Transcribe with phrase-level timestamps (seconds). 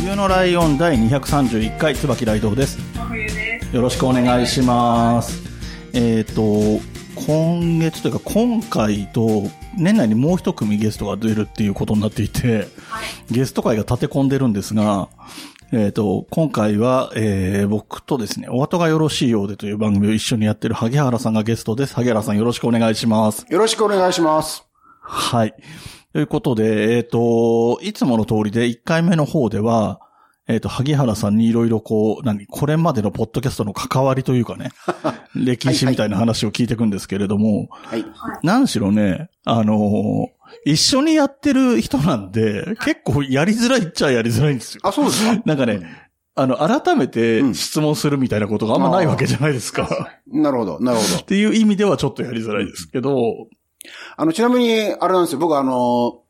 [0.00, 2.78] 冬のライオン第231回、椿ライドウです。
[2.96, 3.76] 真冬です。
[3.76, 5.42] よろしくお願いします。
[5.92, 6.80] えっ、と、
[7.26, 9.42] 今月というか今回と
[9.76, 12.66] 年内にもう一組ゲストが出るっていうことになっていて、
[13.30, 15.10] ゲスト会が立て込んでるんですが、
[15.70, 21.94] えっ、と、今回は、えー僕とですね、お後がよろしいようでという番組を一緒にやってる萩原さんがゲストです。
[21.94, 23.44] 萩原さんよろしくお願いします。
[23.50, 24.64] よろしくお願いします。
[25.02, 25.54] はい。
[26.12, 30.00] ということで、えっ、と、いつもの通りで1回目の方では、
[30.48, 34.70] えっ、と、萩原さんにいろいろこう、何、これまでのポッドキャストの関わりというかね、
[35.36, 38.04] 歴史みたいな話を聞いていくんですけれども、はい。
[38.42, 44.80] 何しろね、あのー一緒にやってる人なんで、結構やりづらいっちゃやりづらいんですよ。
[44.82, 45.40] あ、そうですか？
[45.46, 45.80] なんかね、
[46.34, 50.10] あの、改めて質問するみたいなことがあんまないわけじゃないですか。
[50.26, 51.24] なるほど、なるほどっ。
[51.24, 53.46] ていう意味ではちょっとやりづらいですけど、
[54.16, 56.22] あの、ちなみに、あれなんですよ、僕あの、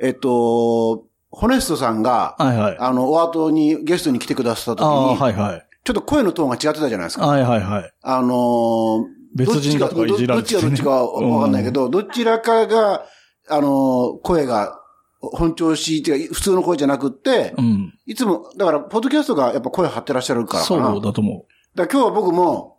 [0.00, 2.76] えっと、ホネストさんが、はいはい。
[2.78, 5.66] あの、お後にゲストに来てくださった時に、はいはい。
[5.84, 7.26] ちょっと声のトーンが違ってたじゃないですか。
[7.26, 7.92] はいはいはい。
[8.02, 13.04] あの、別人だとかいじられて、どっちがどっちかわかんないけど、どちらかが、
[13.48, 14.80] あの、声が
[15.20, 17.94] 本調子っていうか、普通の声じゃなくってう、ん。
[18.06, 20.64] いつも、だから、ポッドキャストがやっぱ声張ってらっしゃるから。
[20.64, 22.78] そうだと思だから今日は僕も、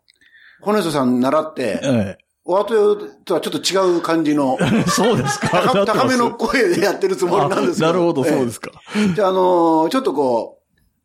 [0.61, 4.83] ホネストさん習ってう。、えお後とはちょっと違う感じの、え。
[4.88, 5.63] そうですか。
[5.73, 7.88] 高高めの声でやってるつもりなんですけど。
[7.88, 8.71] あなるほど、そうでえすか。
[8.95, 10.59] えじゃあ、あのーちょっとこ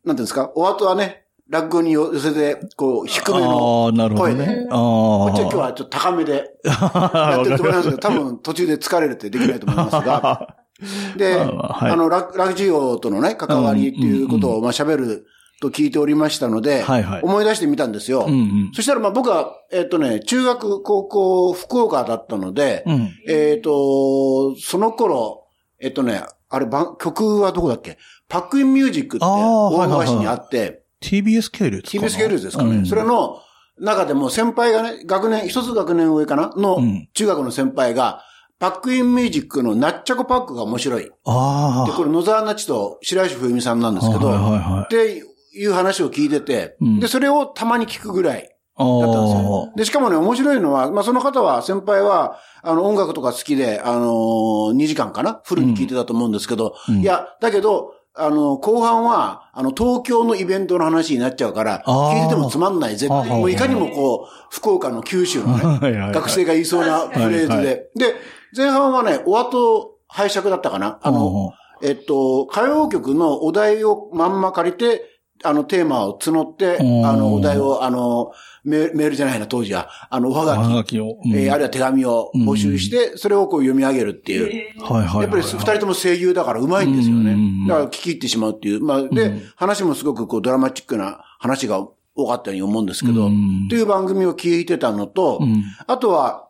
[0.05, 4.67] う、なんていうんですか、お後はね、落語に寄せて、こう、低めの、ああ、なるほど声ね。
[4.69, 10.55] こっちは今日はちょっと高めで やってると思いますけど、多分途中で疲れるってできないと思いますが、
[11.17, 15.25] で、まあの、ララジオとのね、関わりっていうことを、まあ喋る
[15.61, 18.25] と聞いておりましたので、はいはい思い出してみたんですよ。
[18.27, 18.71] うんうん。
[18.73, 23.09] そしたらまあ僕は、えっ、とね、中学、高校、福岡だったので、うん。
[23.29, 25.45] えっ、と、その頃、
[25.79, 26.65] えっ、とね、あれ、
[26.99, 27.97] 曲はどこだっけ？
[28.27, 32.77] パックインミュージックってあーはいはいはい大橋にあって、TBS 系列 TBS 系列ですかね。
[32.77, 33.39] うんそれの
[33.79, 36.51] 中でも先輩がね、学年、一つ学年上かな？
[36.55, 38.23] のうん中学の先輩が、
[38.59, 41.05] パックインミュージックのナッチャコパックが面白い。
[41.05, 41.91] で、ああ。
[41.93, 44.87] これ野沢那智と白石冬美さんなんですけど、は
[45.53, 46.99] いう話を聞いてて、うん。
[46.99, 48.49] で、それをたまに聞くぐらい。
[48.75, 49.77] あだったんですよあ。。
[49.77, 55.41] で、しかもね、面白いのは、まあ、その方は、先輩は、あの、音楽とか好きで、あのー、2時間かな？
[55.43, 57.01] フルに聞いてたと思うんですけど、うん。
[57.01, 67.53] いや、だけど、あの、後半は、あの、東京のイベントの話になっちゃうから、聞いててもつまんないぜって、はあはあもういかにもこう、福岡の九州のね、 学生が言いそうなフレーズで。
[67.53, 67.85] はいはで、
[68.55, 70.99] 前半はね、お後拝借だったかな？
[71.01, 75.10] あの、えっと、歌謡曲のお題をまんま借りて、
[75.43, 78.31] あの、テーマを募って、うんあの、お題を、あの、
[78.63, 79.89] メメールじゃないな、当時は。
[80.09, 81.17] あの、おはおがき、はがきを。
[81.23, 84.83] うんえーあるいは手紙を募集して、それをこう読み上げるっていう。
[84.83, 85.21] はいはいはい。
[85.23, 87.67] やっぱり二人とも声優だから上手いんですよねうん。
[87.67, 88.83] だから聞き入ってしまうっていう。
[88.83, 96.47] まあ、で、話もすごくこうドラマチックな話が多かったように思うんですけど、うんという番組を聞いてたのと、うんあとは、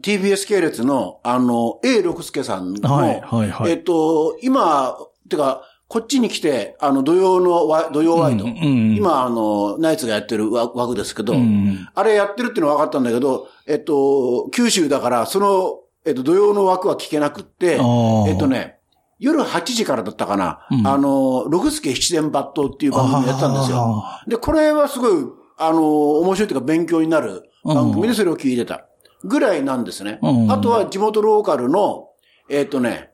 [0.00, 4.96] TBS 系列の、あの、A 六輔さんの、はいはいはいえっと、今、
[5.28, 8.44] てか、こっちに来て、あの、土曜のワ、土曜ワイド。
[8.44, 18.78] うんうん今、あの、ナイツがやってる枠枠ですけど、うんあれやってるっていうのは分かったんだけど、えっと、九州だから、その、えっと、土曜の枠は聞けなくって、えっとね、
[19.18, 24.24] 夜8時からだったかな、うんあの、六助七伝抜刀っていう番組やったんですよあ。
[24.26, 25.12] で、これはすごい、
[25.58, 28.86] あの、面白いというか勉強になる番組でそれを聞いてた。
[29.22, 30.18] ぐらいなんですね。
[30.22, 32.10] うんあとは地元ローカルの、
[32.50, 33.10] えっとね、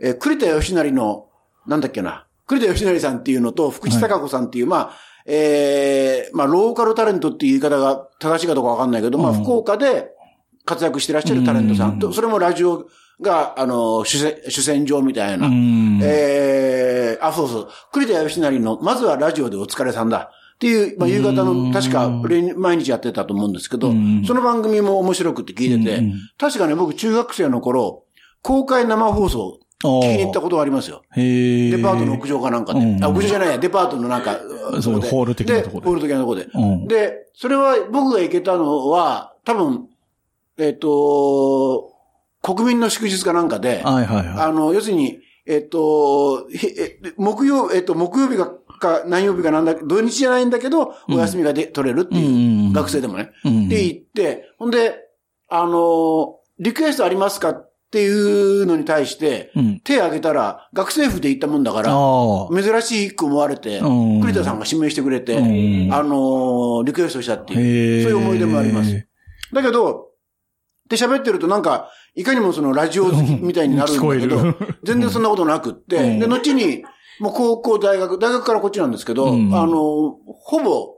[0.00, 1.26] えー栗田義成の、
[1.66, 4.90] なんだっけな、栗田義成さんっていうのと、福地孝子さんっていう、まあ、
[5.24, 10.10] えーまあ、ローカルタレントっていう言い方が正しいかどうかわかんないけど、まあ、うん福岡で
[10.64, 12.86] 活躍してらっしゃるタレントさんと、それもラジオ
[13.20, 16.00] が、あの、主戦主戦場みたいな、うん。
[16.02, 17.68] えー、あ、そうそう。
[17.92, 20.30] 栗田義成の、まずはラジオでお疲れさんだ。
[20.54, 28.04] っていう、まあ、夕方の、確か、連毎日やってたと思うんですけどうん、その番組も面白くて聞いててうん、確かね、僕中学生の頃、
[28.42, 31.02] 公開生放送、聞きに行ったことがありますよ。
[31.10, 31.70] へえ。
[31.70, 32.80] デパートの屋上かなんかで。
[32.80, 34.38] うんあ、屋上じゃないや、デパートのなんか、
[34.80, 36.48] そうでホール的なとこででホール的なとこで。
[36.54, 39.88] うんで、それは僕が行けたのは、多分、
[40.58, 41.92] えっ、と、
[42.42, 44.28] 国民の祝日かなんかで、はいはいはい。
[44.44, 53.30] あの、要するに、えっと、へえ木曜、えっと、木曜日がか何曜日かなんだ、土日じゃないんだけど、お休みがで、取れるってうんいう、学生でもね。
[53.44, 54.96] うんで、行って、ほんで、
[55.48, 59.80] あのーリクエストありますかっていうのに対して、うん。
[59.80, 61.92] 手挙げたら、学生服で行ったもんだから。
[62.50, 68.02] 珍しく思われて、うん栗田さんが指名してくれて、うんあのーリクエストしたっていう。
[68.04, 69.06] そういう思い出もあります。
[69.52, 70.06] だけど、
[70.88, 76.82] で喋ってるとなんか、いかにもそのラジオ好きみたいになるんだけ聞ど 全然そんなことなくって、うんで、後に、
[77.20, 80.91] もう高校、大学、大学からこっちなんですけど、うんあの、ほぼ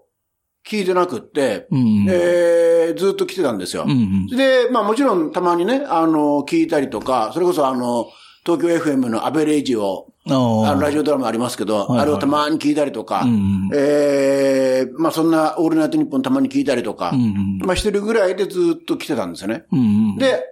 [0.66, 2.06] 聞いてなくって、うん。
[2.08, 3.84] えーずっと来てたんですよ。
[3.86, 4.26] うん。
[4.26, 8.06] で、まあもちろんたまにね、あの、聞いたりとか、それこそあの、
[8.44, 10.32] 東京 FM のアベレージを、あ
[10.70, 17.58] あのラジオドラマありますけど、はいはいあれをたまに聞いたりとか、うんええまあそんなオールナイトニッポンたまに聞いたりとか、うん。
[17.58, 19.64] まあしてるぐらいでずっと来てたんですよね。
[19.72, 20.44] うん。、で、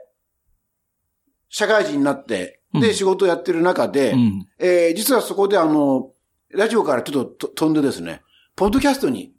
[1.48, 4.46] 社会人になって、で、うん仕事やってる中で、うん。
[4.58, 6.10] えー実はそこであの、
[6.50, 8.22] ラジオからちょっとと飛んでですね、
[8.56, 9.32] ポッドキャストに。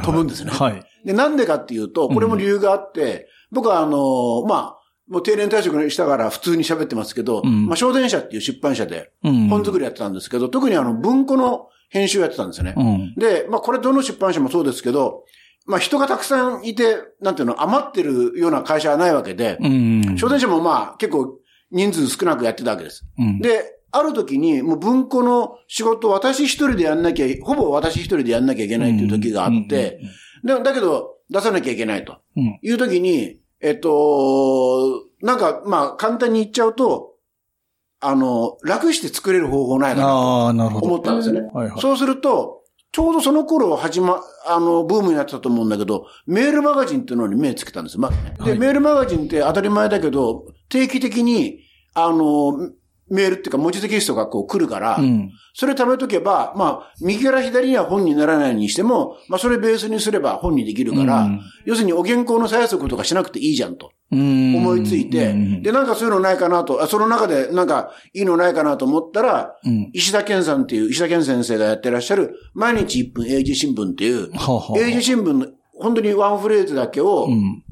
[0.00, 0.82] 飛ぶんですねはい。
[1.04, 4.78] で、なんでかっていうと、これも理由があって、僕はあの、まあ、
[5.08, 9.48] もう定年退職したから普通に喋ってますけど、うんまあ、小電車っていう出版社でうん。
[9.48, 12.74] 本作りやってたんですけど、特にあの、文庫の編集やってたんですよね。
[12.76, 13.14] うん。
[13.16, 15.24] で、まあ、これどの出版社もそうですけど、
[15.66, 20.16] まあ、人がたくさんいて、なんていうの、余ってるような会社はないわけで、うん。
[20.18, 21.38] 小電車もまあ、結構
[21.70, 23.04] 人数少なくやってたわけです。
[23.18, 23.40] うん。
[23.40, 30.00] で、ある時に、もう文庫の仕事を私一人でやんなきゃ、ほぼ私一人でやんなきゃいけないっていう時があって、
[30.44, 32.58] でだけど、出さなきゃいけないとうん。
[32.62, 37.14] いう時に、えっと、なんか、まあ、簡単に言っちゃうと、
[38.00, 40.00] あの、楽して作れる方法ないか
[40.52, 40.86] なとど。
[40.86, 41.48] 思ったんですよね。
[41.54, 41.80] はいはい。
[41.80, 42.62] そうすると、
[42.92, 47.98] ちょうどその頃始ま、あの、ブームになってたと思うんだけど、メールマガジンっていうのに目つけたんです。
[47.98, 48.34] まずね。
[48.38, 51.60] で、はいメールマガジンって当たり前だけど、定期的に、
[51.94, 52.70] あの、
[53.14, 55.32] メールっていうか文字テキストがこう来るから、うん。
[55.54, 64.56] それ貯めとけば、まあ、右から左には本にならないにしても、まあ、それベースにすれば本にできるから、うん要するにお原稿の再速とかしなくていいじゃんとうん。
[64.56, 69.90] 思いついて、うんで、なんかそういうのないかなと、あその中でなんかいいのないかなと思ったら、うん。
[69.92, 74.30] 石田健さんっていう、石田健先生がやってらっしゃる、毎日1分英字新聞っていう、
[74.76, 75.46] 英字新聞の
[75.80, 77.62] 本当にワンフレーズだけをうん。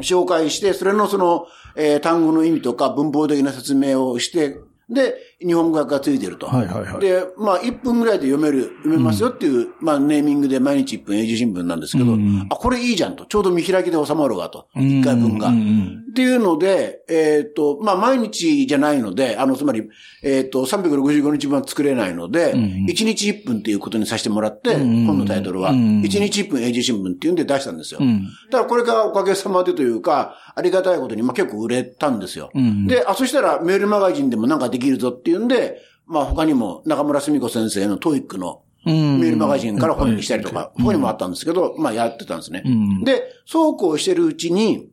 [0.00, 1.46] 紹介して、それのその、
[1.76, 4.56] えー単語の意味とか文法的な説明をして、
[4.92, 6.46] で、日本語訳がついてると。
[6.46, 7.00] はいはいはい。
[7.00, 13.26] で、まあ、1分ぐらいで読める、読めますよっていう、まあ、ネーミングで毎日1分英字新聞なんですけど、うんあ、これいいじゃんと。
[13.26, 14.68] ちょうど見開きで収まるわと。
[14.76, 15.48] うん1回分が。
[15.48, 19.88] うんうんっていうので、えっ、と、まあ、毎日じゃないので、あの、つまり、
[20.22, 28.00] えっ、と、365日分作れないので、うん1日1分っていうことにさせてもらって、うん本のタイトルは、うん1日1分英字新聞っていうんで出したんですよ。
[28.02, 28.24] うん。
[28.50, 32.50] だからこれがおかげさまでというか、ありがたいことに、まあ、結構売れたんですよ。
[32.54, 32.86] うん。
[32.86, 42.68] で、あ、そしたらメールマガジンでもなんかできるぞっていうんで、まあ他にも中村澄子先生の TOEIC のうん、メールマガジンから本にしたりとか、うん他にもあったんですけど、まあやってたんですねう。
[42.68, 43.04] ん。
[43.04, 44.88] で、そうこうしてるうちに、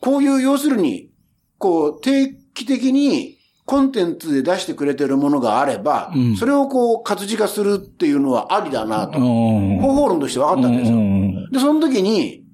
[0.00, 1.10] こういう要するに、
[1.58, 10.98] こう定期的にコンテンツで出してくれてるものがあれば、うんそれをこう活字化するっていうのはありだなと、うん方法論として分かったんですよ。
[10.98, 12.44] うんで、その時に、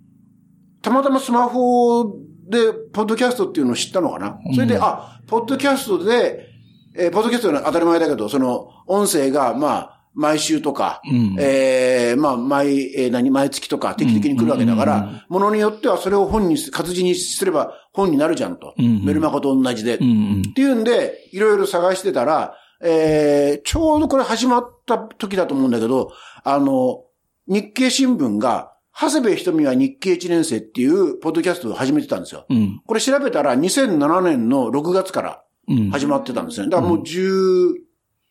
[0.82, 2.14] たまたまスマホ
[2.48, 4.38] で、ポッドキャストっていうのを知ったのかな？
[4.54, 6.48] それで、うんあ、ポッドキャストで、
[6.96, 18.74] えーポッドキャストは当たり前だけど、その、音声が、まあ、毎週とか、うんえーまあ、毎、えー何、毎月とか定期的に来るわけだかうんうんら、ものによってはそれを本に、活字にすれば本になるじゃんと。
[18.78, 19.98] うんメルマガと同じで。
[19.98, 20.42] うん。
[20.48, 26.12] っていうんで、いろいろ探してたら、えー、ちょうどこれ始まった時だと思うんだけど、
[26.44, 27.02] あの、
[27.46, 32.46] 日経新聞が、長谷部瞳は日経1年生っていうポッドキャストを始めてたんですよ。
[32.48, 32.80] うん。
[32.86, 35.90] これ調べたら2007年の6月からうん。
[35.90, 36.70] 始まってたんですね。
[36.70, 37.74] だからもう16、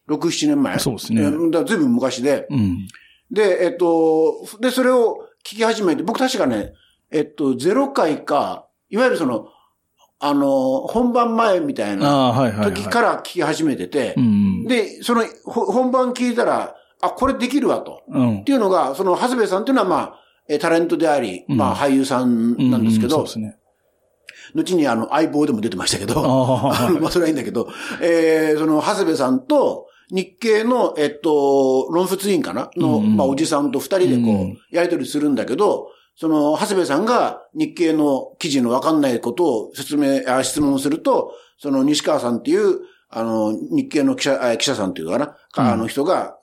[0.07, 0.79] 7年前。
[0.79, 2.47] そうですねえーだから随分昔で。
[2.49, 2.87] うん。
[3.29, 6.73] で、えっと、で、それを聞き始めて、僕確かね、
[7.11, 9.49] えっと、0回か、いわゆるその、
[10.19, 12.33] あの、本番前みたいな。
[12.63, 14.65] 時から聞き始めててう、ん。
[14.65, 18.03] で、その、ほ本番聞いたら、あ、これできるわと。
[18.07, 18.43] うんっ。
[18.45, 21.57] ていうのが、その、長谷部さんっていうのは、まあ、えータレントであり、うん。
[21.57, 23.57] まあ、俳優さんなんですけどうそうで、すね。
[24.53, 27.67] 後にあの、相棒でも出てましたけど、あ まあ、それはいいんだけど、
[28.01, 32.69] えー、その、長谷部さんと、日経の、えっと、論説委員かな？
[32.77, 45.71] の、うんまあ、おじさんと二人でこう、うんやりとりするんだけど、その、長谷部さんが日経の記事のわかんないことを説明、あ質問すると、その、西川さんっていう、あの、日経の記者、あ記者さんっていうのかな、うん。
[45.73, 46.37] あの人が、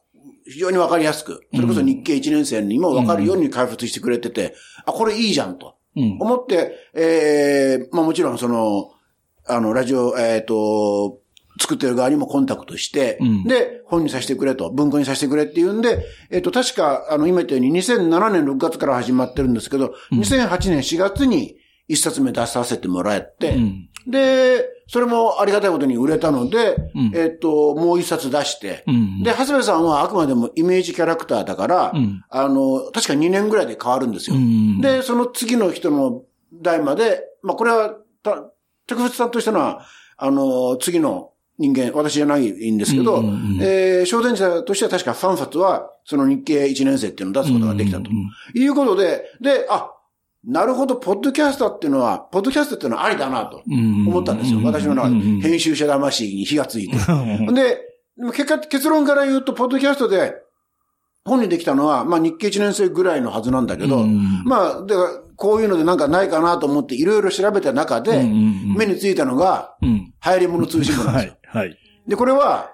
[0.46, 5.76] 非常にわかりやすく、それこそ日経1年生にもわかるように解説してくれてて、あ、これいいじゃんと。
[5.96, 6.18] うん。
[6.20, 8.90] 思って、ええまあもちろんその、
[9.46, 11.20] あの、ラジオ、えっ、と、
[11.60, 21.56] 作ってる側にもコンタクトして、うんで、本にさせてくれと、文庫にさせてくれって言うんで、えっ、と、確か、あの、今言ったように2007年6月から始まってるんですけど、2008年4月に
[21.88, 23.88] 一冊目出させてもらって、うん。
[24.06, 29.22] で、それもありがたいことに売れたので、うんえっ、と、もう一冊出して、うん。
[29.22, 34.36] で、長谷部さんはあくまでもイメージキャラクターだから、うんあの、確か2年ぐらいで変わるんですよ。
[34.36, 36.22] うん、で、その次の人の
[36.52, 38.50] 代まで、まあ、これは、た、
[38.86, 39.86] 特別さんとしてのは、
[40.16, 48.10] あの、次の人間、私じゃないんですけど、うんうんうんえー、小伝者としては確か3冊は、その日経1年生っていうのを出すことができたと。
[48.54, 49.90] いうことで、で、あ、
[50.44, 54.60] なるほど、ポッドキャスターっていうのは、ポッドキャストっていうのはありだなと思ったんですよ。
[54.64, 55.14] 私の中で。
[55.16, 56.96] 編集者魂に火がついて。
[57.52, 57.78] で、
[58.16, 60.34] でも結果、結論から言うと、ポッドキャストで
[61.24, 64.94] 本にできたのは、まあ日経1年生ぐらいのはずなんだけど、うんまあ、で、
[65.36, 70.12] こういうのでなんかないかなと思っていろいろ調べた中で、目についたのが、うん。
[70.24, 71.36] 流行り物通信簿なんですよ。
[71.44, 71.66] はい。
[71.66, 71.78] はい。
[72.06, 72.70] で、これは、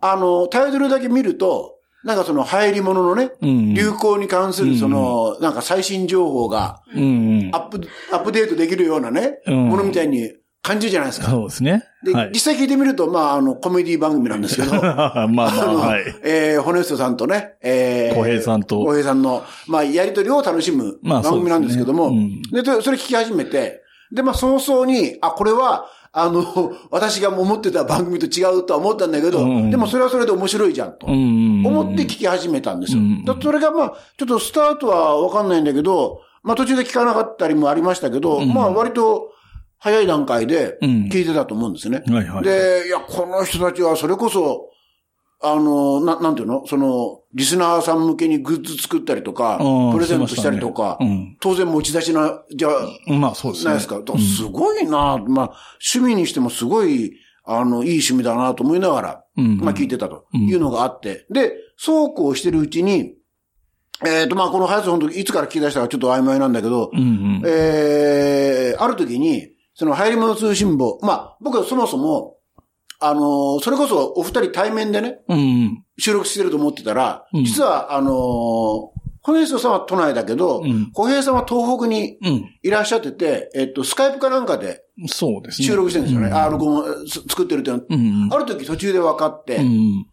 [0.00, 6.96] あの、タイトルだけ見ると、なんかその流行り物のね、うん流行に関するその、なんか最新情報がア。
[6.96, 7.80] ップ、
[8.12, 11.30] アップデートできるようなね、うんものみたいに感じるじゃないですか。
[11.30, 11.84] そうですね。
[12.04, 12.30] で、はい。
[12.32, 16.04] 実際聞いてみると、まあ、あの、コメディ番組なんですけど、 まあまあ、はい。
[16.22, 22.12] えー、ホネストさんとね、えー、小平さんと小平さんの、まあ、やりとりを楽しむまあ番組なんですけども、
[22.52, 26.44] で、それ聞き始めて、で、まあ、早々に、あ、これは、あの、
[26.90, 31.06] 私が思ってた番組と違うとは思ったんだけど、うんでもそれはそれで面白いじゃんと。
[31.06, 31.64] うん。
[31.64, 32.98] 思って聞き始めたんですよ。
[32.98, 39.32] うんだそれがまあ、ちょっとスタートはわかんないんだけど、まあ途中で聞かなかったりもありましたけど、うんまあ割と
[39.78, 42.02] 早い段階でうん聞いてたと思うんですね。
[42.06, 42.44] はいはい。
[42.44, 44.70] で、いや、この人たちはそれこそ、
[45.42, 46.66] あの、な、なんていうの？
[46.66, 52.68] その、リスナーさん向けにグッズ作ったりとかうん、プレゼントしたりとか、してましたね当然持ち出しな、じゃ。
[53.06, 53.70] まあそうですね。
[53.70, 53.98] ないですか？
[53.98, 55.50] だからすごいな、まあ、
[55.94, 59.58] 趣味にしてもすごい、あの、いい趣味だなと思いながら、うん。
[59.58, 63.14] まあ聞いてたというのがあって、で、そうこうしてるうちに、
[64.04, 67.42] えっ、と、まあこのハヤツ本当いつから聞き出したかちょっと曖昧なんだけど、うんうん。
[67.46, 72.36] えー、ある時に、その流行り物通信簿、まあ僕はそもそも、
[73.00, 75.84] あのーそれこそお二人対面でね、うんうん。
[75.98, 78.12] 収録してると思ってたら、うん実は、あのー、
[79.22, 82.44] ホネストさんは都内だけど、うん小平さんは東北にうん。
[82.62, 85.66] いらっしゃってて、えっと、スカイプかなんかでそうですね。
[85.68, 86.28] 収録してるんですよね。
[86.28, 88.32] うんあ、録音す作ってるっていうのんうん。
[88.34, 90.06] ある時途中で分かって、うん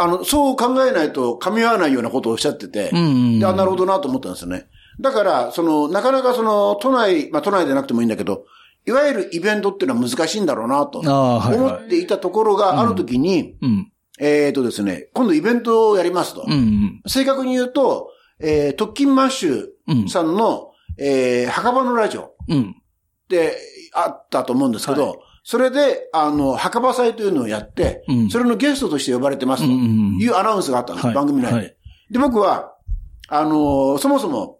[0.00, 2.90] あの、そう考えないと噛み合わないようなことをおっしゃってて。
[2.92, 4.66] で、あ、なるほどなと思ったんですよね。
[5.00, 8.44] だから、その、なかなかその、都内、まあ都内でなくてもいいんだけど、
[8.88, 11.86] いわゆるイベントっていうのは難しいんだろうなと思はい。
[11.86, 13.92] っていたところがある時に、うん。
[14.18, 16.46] えっとですね、今度イベントをやりますと。
[17.06, 20.08] 正確に言うと、えー、特勤マッシュうん。
[20.08, 22.74] さんの、えー、墓場のラジオっうん。
[23.28, 23.56] て
[23.92, 25.14] あったと思うんですけど、は
[25.44, 31.56] それで、あの、墓場祭というのをやって、うんそれのゲストとして呼ばれてますというアナウンスがあったんです、はい番組内で。
[31.56, 31.76] はい
[32.10, 32.74] で、僕は、
[33.28, 34.58] あのーそもそも、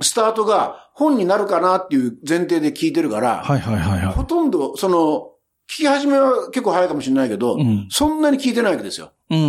[0.00, 5.32] スタートが本になるかなっていう前提で聞いてるから、はいはいはいはほとんど、その、
[5.68, 9.12] 聞き始めは結構早いかもしれないけど、うんそんなに聞いてないわけですよ。
[9.28, 9.34] い。
[9.34, 9.48] うんう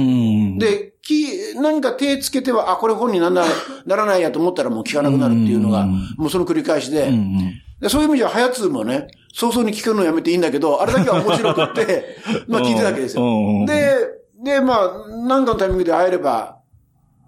[0.56, 3.50] ん。、で、き、何か手つけては、あ、これ本にならない、
[3.86, 7.62] ならないやと思ったらもう聞かなくなるっていうのが、うんもうその繰り返しで、うんうん。
[7.80, 13.24] でそういう意味じゃ、ハヤツーもね、早々に聞くのやめていいんだけど、あれだけは面白くって、 まあ聞いてたわけですよ。
[13.24, 16.55] よで、で、まあ、何かのタイミングで会えれば、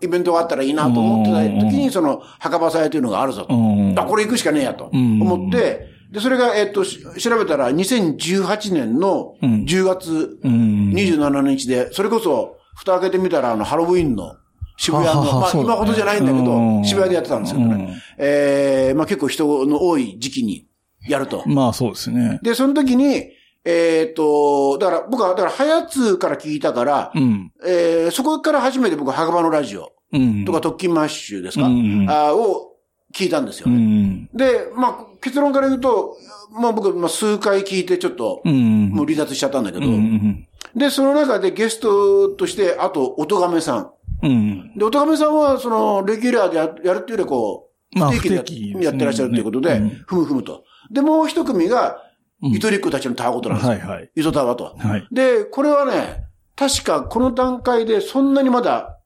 [0.01, 3.53] イベントがあったらいいなと思ってた時に、その、墓場祭というのがあるぞと。
[3.55, 3.95] うん。
[3.97, 10.91] あ、これ行くしかねえやとうん思って、で、それが、えっと、し調べたら、2018年のうん10月うん。
[10.93, 14.35] 27日で、それこそ、蓋開けてみたら、あの、ハロウィンの
[14.77, 17.95] 渋谷の、まあ、今ほどじゃないんだけうど、ん渋谷でやってたんですけどね。
[18.19, 20.67] えー、まあ結構人の多い時期に
[21.07, 21.43] やると。
[21.47, 22.39] まあそうですね。
[22.43, 23.23] で、その時に、
[23.69, 27.51] えっと、だから僕は、だから、ハヤツから聞いたから、うん。
[27.65, 30.45] えー、そこから初めて僕は墓場のラジオうん。
[30.45, 32.75] とか特勤マッシュですか、うんうんあーを
[33.13, 33.77] 聞いたんですようね。
[33.77, 34.29] ん。
[34.33, 36.15] で、まあ、結論から言うと、
[36.51, 38.89] まあ僕、まあ数回聞いてちょっと、うん。
[38.89, 43.91] もう離脱しちゃったんだけど、うんうんで、その中でゲストとして、あと、音亀さん。
[44.21, 44.77] うん。
[44.77, 50.63] で、音亀さんは、その、レギュラーでややるっていうよりこう、まあ不定期でやってらっしゃるということで、うんふむふむと。
[50.91, 51.97] で、もう一組が、
[52.43, 53.71] うんゆとりっ子たちのたわごとなんですよ。
[53.71, 54.11] はいはい。
[54.15, 54.75] ゆとたわと。
[54.77, 55.07] はい。
[55.11, 56.25] で、これはね、
[56.55, 58.99] 確かこの段階でそんなにまだ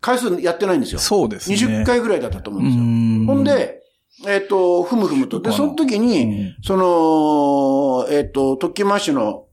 [0.00, 1.00] 回数やってないんですよ。
[1.00, 1.56] そうですね。
[1.56, 2.84] 20回ぐらいだったと思ううんですよ。
[2.84, 3.26] ん。
[3.26, 3.82] ほん、で、
[4.26, 5.40] えっ、と、ふむふむと。
[5.40, 9.46] で、その時に、うんその、えっ、と、特勤マッシュの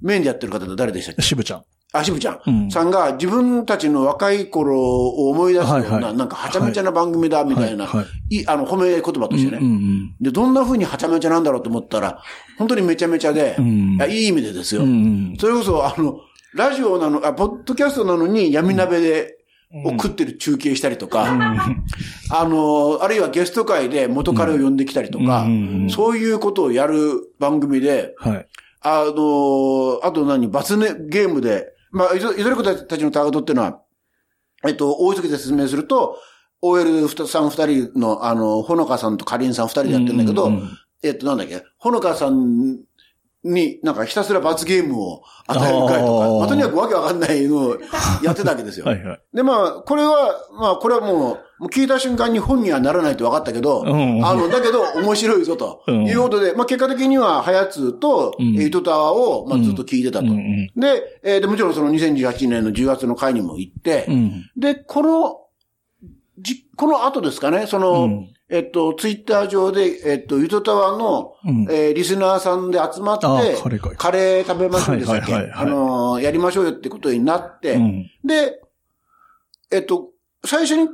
[0.00, 1.22] メインでやってる方って誰でしたっけ？
[1.22, 1.64] 渋ちゃん。
[1.92, 2.70] あ、渋ちゃん、うん。
[2.70, 6.16] さんが自分たちの若い頃を思い出すような、はいはい。
[6.16, 8.36] なんかはちゃめちゃな番組だみたいな、はいはい。
[8.36, 9.58] いあの、褒め言葉としてね。
[9.60, 12.22] うんうんで、どんな風にはちゃめちゃなんだろうと思ったら、
[12.58, 13.94] 本当にめちゃめちゃで、ん。
[13.94, 14.82] いやいい意味でですよ。
[14.82, 14.92] うんう
[15.34, 15.36] ん。
[15.38, 16.20] それこそ、あの、
[16.54, 19.38] ラジオなの、あ、ポッドキャストなのに闇鍋で、
[19.74, 21.24] を食ってる中継したりとか、
[22.30, 28.46] あの、あるいはゲスト会で元彼を呼んできたりとか、うんそういうことをやる番組で、はい。
[28.82, 33.80] あの、あと何、バツネ、ゲームで、まあ、いずいずれ子たちのターゲットっていうのは、
[34.66, 36.18] えっと、大急ぎで説明すると、
[36.62, 42.78] OL さん二人の、あの、ほのかさんとかりんさん二人でやってるんだけど、うんうんうんえっと、なんだっけ、ほのかさん
[43.44, 47.78] になんかひたすら罰ゲームを与える会とか、まあ、とにかくわけわかんないのを
[48.22, 48.86] やってたわけですよ。
[48.86, 49.20] はいはい。
[49.34, 54.16] で、まあ、これは、まあ、これはもう、もう聞いた瞬間に本にはならないと分かったけど、うん。
[54.16, 56.06] うんあの、だけど面白いぞと、うん。
[56.08, 58.60] いうことで、まあ、結果的には、ハヤツと、うん。
[58.60, 60.24] エイトタワーを、まあ、ずっと聞いてたと。
[60.24, 64.50] うんうんで、えーで、もちろんその2018年の10月の会にも行って、うん。
[64.56, 65.38] で、この、
[66.36, 68.28] じ、この後ですかね、その、うん。
[68.50, 71.62] えっと、ツイッター上で、えっと、ゆとたわの、うん。
[71.70, 73.26] えーリスナーさんで集まって、
[73.96, 78.10] カレー食べましょうでしたっけ、あのーやりましょうよってことになって、うん。
[78.24, 78.60] で、
[79.70, 80.08] えっと、
[80.44, 80.88] 最初に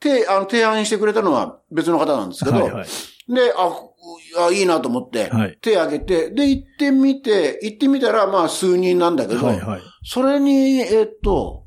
[0.00, 2.86] 提あの提案してくれたのは別の方なんですけど、はいはい。
[3.28, 9.82] で、あ、あ、いいなと思って、はい手挙げて、で、行ってみて、行ってみたら、まあ、数人なんだけど、はいはい。
[10.04, 11.64] それに、えっと、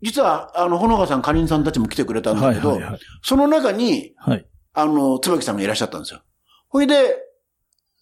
[0.00, 4.46] 実は、あの、ほのかさん、かりんさんたちも来てくれたんだけど、はいはいはいその中に、はい。
[4.72, 6.20] あの、椿さんがいらっしゃったんですよ。
[6.68, 7.16] ほいで、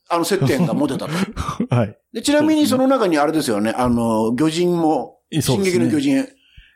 [0.08, 1.12] あの、接点が持てたと。
[1.74, 1.98] はい。
[2.12, 6.28] でちなみにその中にあれですよね、あの、魚人も、進撃の魚人、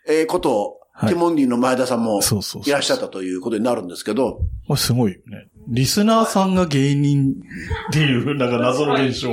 [0.09, 2.21] えーこと、はいティモンディの前田さんも。
[2.67, 4.41] いらっしゃったということになるんですけど、
[4.77, 5.49] すごいよね。
[5.69, 7.35] リスナーさんが芸人
[7.91, 9.29] っていう、なんか謎の現象。
[9.29, 9.31] っ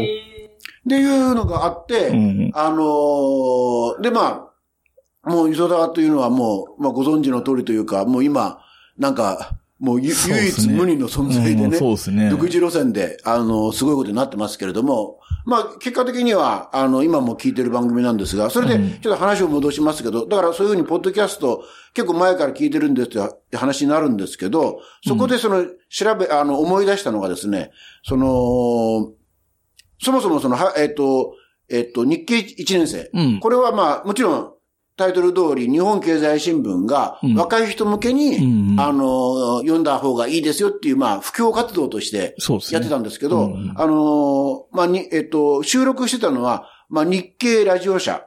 [0.88, 2.52] ていうのがあって、うん。
[2.54, 4.50] あのーで、ま
[5.24, 8.60] あ、もう磯田というのはもう、まあご存知の通りというか、もう今、
[8.98, 12.30] なんか、もうゆ唯一無二の存在でうんね、そうですね。
[12.30, 21.64] 独自路線で、あの、すごいことになってますけれども、まあ、結果的には、あの、今も聞いてる番組なんですが、それで、ちょっと話を戻しますけど、だからそういうふうに、ポッドキャスト、
[21.94, 27.72] 結構前から聞いてるんですって話になるんですけど、そこでその、調べ、あの、思い出したのがですね、
[28.04, 29.12] その、
[30.02, 31.36] そもそもその、はえっ、と、
[31.70, 33.10] えっ、と、日経1年生。
[33.14, 33.40] うん。
[33.40, 34.55] これはまあ、もちろん、
[34.98, 42.36] タイトル通り、日本経済新聞がうん若い人向けに、うんあの、読んだ方がいいですよっていう、まあ、布教活動として。
[42.72, 48.26] やってたんですけど、うんあの、まあ、に、えっと、収録してたのは、まあ、日経ラジオ社、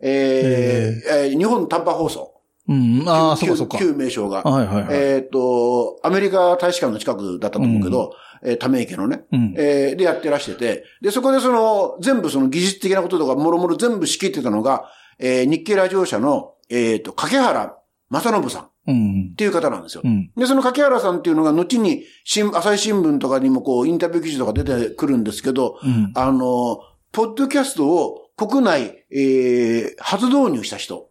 [0.00, 2.34] えーえー日本短波放送。
[2.68, 3.04] うん。
[3.06, 3.78] ああ、そ旧っかそっか。
[3.78, 4.42] 旧名称が。
[4.42, 4.86] はいはいはい。
[4.90, 9.22] えっと、アメリカ大使館の近くだったと思うけど、えーため池のね。
[9.32, 9.54] うん。
[9.56, 14.84] えーでやってらしてて、で、そこでその、全部その技術的なこととか、もろもろ全部仕切ってたのが、
[15.20, 17.76] えー日経ラジオ社の、えっ、と、掛原
[18.10, 19.34] 正信さんっうん。
[19.36, 20.02] ていう方なんですよ。
[20.04, 20.30] うん。
[20.36, 26.12] で、その掛原さんっていうのが、後に、新、朝日新聞とかにもこう、インタビュー記事とか出てくるんですけど、うん。
[26.14, 26.80] あの、
[27.12, 31.08] ポッドキャストを国内、えー、初導入した人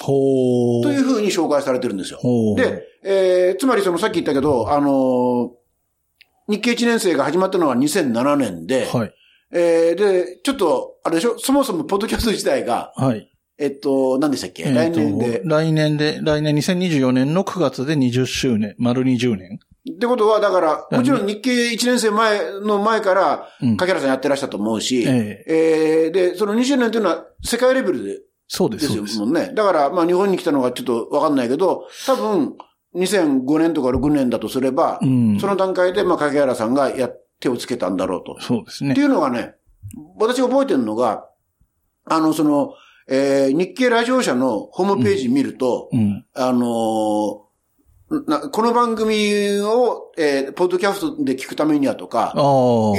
[0.00, 0.82] ほー。
[0.84, 2.20] というふうに紹介されてるんですよ。
[2.56, 5.50] で、えー、つまりそのさっき言ったけど、あのー
[6.48, 9.14] 日経1年生が始まったのは2007年で、はい。
[9.52, 11.38] えー、で、ちょっと、あれでしょ？
[11.38, 13.31] そもそもポッドキャスト自体が、はい。
[13.62, 15.42] えっと、何でしたっけ、えーと来年で。
[15.44, 19.60] 来年で、来年2024年の9月で20周年、丸20年。
[19.88, 23.76] ってことは、だから、もちろん日経1年生前の前から、うん。
[23.76, 29.20] 掛原さんやってらっしたと思うし、えええー、で、その20年というのは世界レベルでそうで、ですです。
[29.20, 29.52] もんね。
[29.54, 32.56] だから、まあ日本に来たのがちょっとわかんないけど、多分、
[32.96, 35.38] 2005年とか6年だとすれば、うん。
[35.40, 38.40] その段階で、まあ、影原さんがや、手をつけたんだろうと。
[38.40, 39.00] そうですねって。
[39.00, 39.54] いうのがね、
[40.18, 41.26] 私が覚えてるのが、
[42.04, 42.74] あの、その、
[43.08, 46.24] えー日経ラジオ社のホームページ見ると、うん。
[46.34, 47.42] あのー
[48.26, 52.34] なこの番組を、えーポッドキャストで聞くためにはとか。
[52.36, 52.38] い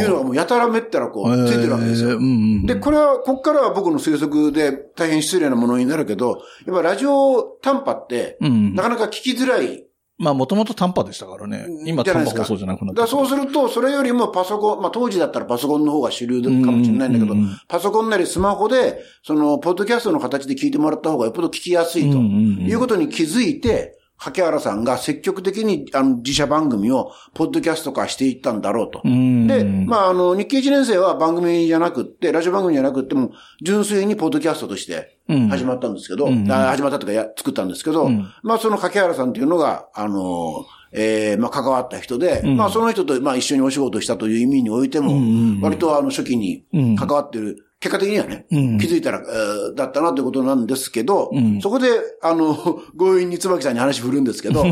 [0.02, 2.10] うのがもうやたらめったらこう、ついてるわけですよ。
[2.10, 2.28] えーうんう
[2.64, 2.66] ん。
[2.66, 8.74] で、これは、こっからは僕の推測で大変失礼なものになるけど、やっぱラジオ短波って、うん。
[8.74, 9.86] なかなか聞きづらい。
[10.24, 11.68] まあ、もともと短波でしたからね。
[11.86, 13.02] 今、短波放送じゃなくなって。
[13.02, 17.36] だからそうすると、それよりもパソコン、まあ当時だったらパソコンの方が主流かもしれないんだけど
[17.68, 29.02] パソコンなりスマホで、その、ポッドキャストの形で聞いてもらった方がよっぽど聞きやすいということに気づいて、竹原さんが積極的に、あの、自社番組を、ポッドキャスト化していったんだろうと。
[29.04, 29.48] うん。
[29.48, 35.50] で、まあ、あの、日経一年生は番組じゃなくって、ラジオ番組じゃなくっても、純粋にポッドキャストとしてうん。
[35.50, 36.50] 始まったんですけど、うん。
[36.52, 38.28] あ始まったとかや、作ったんですけど、うん。
[38.44, 42.58] まあ、その掛原さんっていうのが、あの、ええまあ、関わった人で、うん。
[42.58, 45.14] まあ、その人と、まあ、一緒にお仕事したという意味においても、
[45.62, 46.96] 割とあの、初期にうん。
[46.96, 48.78] 関わってる結果的にはね、うん。
[48.78, 51.60] 気づいたら、えーだったなということなんですけど、うん。
[51.62, 51.90] そこで、
[52.22, 52.56] あの、
[52.98, 54.64] 強引に椿さんに話振るんですけど、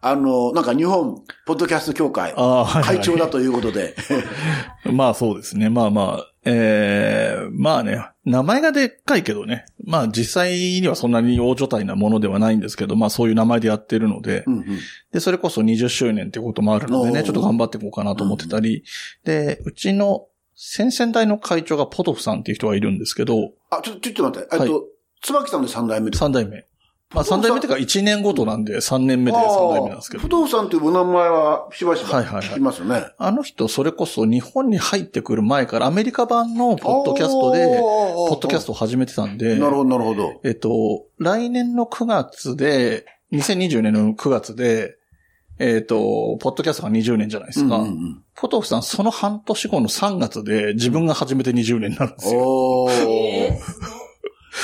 [0.00, 2.32] あの、なんか日本、ポッドキャスト協会、
[2.82, 3.94] 会長だということで、
[4.90, 5.68] まあそうですね。
[5.68, 9.66] まあまあ、ええまあね、名前がでっかいけどね。
[9.84, 14.64] まあ実際にはそんなに大所帯なものではないんですけど、まあそういう名前でやってるので、うんうん。
[15.12, 18.84] で、それこそ20周年っていうこともあるのでね、ちょっと頑張っていこうかなと思ってたり、
[19.24, 20.28] で、うちの
[20.62, 24.84] 先々代の会長がポトフさんっていう人がいるんですけど、あ、ちょ、ちょっと待って、えっと、
[25.22, 26.66] 椿さんで3代目です3代目。
[27.14, 30.28] まあ3代目っていうか1年ごとなんで3年目で3代目なんですけど不。
[30.28, 33.06] 動産というお名前はしばしばはいはいはい聞きますよね。
[33.16, 40.42] あの人、それこそ日本に入ってくる前からアメリカ版のポッドキャストで、ポポッドキャストを始めてたんで、なるほど、なるほど。
[40.44, 44.98] えっと、来年の9月で、2020年の9月で、
[45.60, 47.76] えっと、ポッドキャストが20年じゃないですか。
[47.76, 52.40] うんうんうんポトフさん、その半年後の3月で自分が始めて20年になるんですよ。
[52.40, 52.90] おー。
[52.90, 53.60] え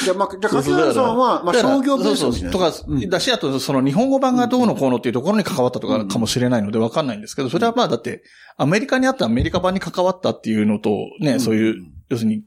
[0.02, 2.72] じゃあ、まあ、じゃあ、そうそう柿原さんは、まあ、商業ベースそうそうとか、
[3.08, 8.22] だし、あと、その日本語版がどうのこうのっていうところに関わったとかかもしれないのでわかんないんですけど、それはまあ、だって、
[8.56, 12.42] アメリカにあったアメリカ版に関わったっていうのと、ね、そういう、要するに、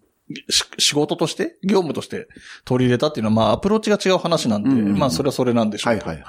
[0.50, 2.28] し仕事として、業務として
[2.66, 5.94] 取り入れたっていうのは、まあ、アプローチが違う話なんで、まあ、それはそれなんでしょう。
[5.94, 6.26] はいはいはい。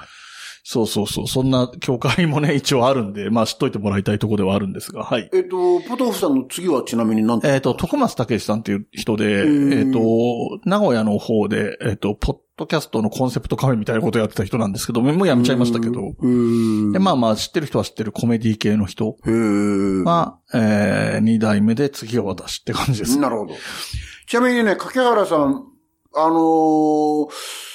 [0.63, 1.27] そうそうそう。
[1.27, 5.29] そんな教会もね、 一応あるんで、まあ知っといてもらいたいところではあるんですが、はい。
[5.33, 16.13] えっと、ポトフさんの次はちなみに何てえっ、と、徳松武さんっていう人で、えっ、ーと、名古屋の方で、えっ、と、ポッドキャストのコンセプトカフェみたいなことをやってた人なんですけど、もうやめちゃいましたけど、
[16.91, 23.17] で、まあまあ知ってる人は知ってるコメディ系の人へーが、えー、二代目で次は私って感じです。
[23.19, 23.55] なるほど。
[24.27, 25.65] ちなみにね、柿原さん、
[26.13, 27.70] あのー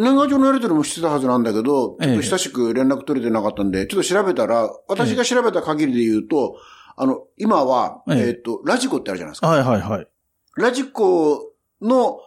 [0.00, 6.56] 年賀状のやり取りもしてたはずなんだけど、ちょっと親しく連絡取れてなかったんで、ちょっと調べたら、私が調べた限りで言うと、
[6.96, 9.48] あの、今は、えええっと、ラジコってあるじゃないですか。
[9.48, 10.08] はいはいはい。
[10.56, 12.20] ラジコの、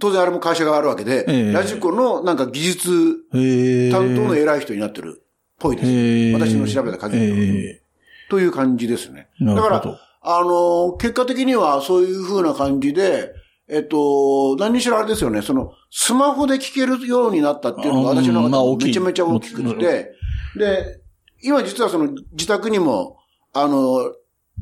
[0.00, 5.24] 当然あれも会社があるわけで、ええラジコのなんか技術担当の偉い人になってるっ
[5.58, 6.38] ぽいです。
[6.38, 7.82] 私の調べた限りえ
[8.30, 9.28] という感じですね。
[9.40, 9.74] ー、なるほど。
[9.74, 13.32] だからあの、結果的にはそういう風な感じで、
[13.70, 18.92] えっと、何にしろあれですよね、その、スマホで聞けるようになったっていうのがうん私のまあ大きい。
[18.94, 20.12] 中でめちゃめちゃ大きくて、
[20.56, 21.00] で、
[21.42, 23.18] 今実はその自宅にも、
[23.52, 24.12] あの、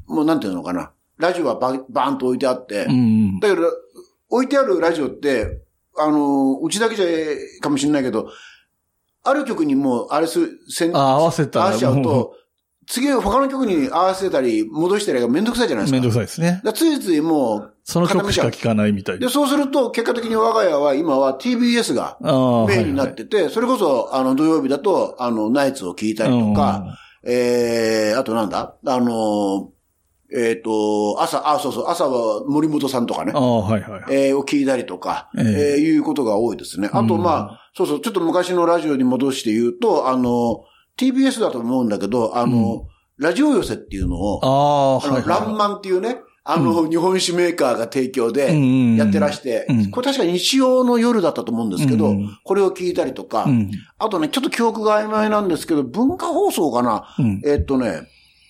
[0.07, 3.41] もうなんていうのかな、ラジオはババーンと置いてあって、うん。
[3.41, 3.63] だけど、
[4.29, 5.63] 置いてあるラジオって、
[5.97, 7.07] あの、うちだけじゃ
[7.63, 8.29] かもしれないけど、
[9.23, 12.35] ある曲にもう、あれす、せんあ、合わせたら合わせちゃうもと、
[12.87, 15.97] 次他の曲に合わせたり、戻したりがめんどくさいじゃないうですか。
[15.97, 16.61] めんどくさいですね。
[16.65, 22.17] だついついもう、その曲しか聴かないみたいで、そうすると、結果的に我が家は今は TBS が
[22.69, 28.77] メインになってて、それこそ、あの、土曜日だと、あの、ナイツを聞いたりとか、えー、あとなんだ？
[28.87, 29.71] あの、
[30.33, 34.03] えっ、と、朝、あ、そうそう、朝は森本さんとかねあ、あ、はいはいはい。
[34.11, 36.89] えーを聞いたりとか、えええーいうことが多いですね。
[36.93, 40.65] あと、うんまあ、そうそう、ちょっと昔のラジオに戻して言うと、あの、
[40.99, 42.87] TBS だと思うんだけど、あの、
[43.19, 45.29] ラジオ寄せっていうのを、ああ、はいはい。
[45.29, 53.71] ランマンっていうね、あの、日本酒メーカーが提供でんやってらして、うんこれ確か日曜の夜だったと思うんですけど、うんこれを聞いたりとか、うん。
[53.99, 57.43] あとね、ちょっと記憶が曖昧なんですけど、文化放送かな、うん。
[57.45, 58.03] えっとね、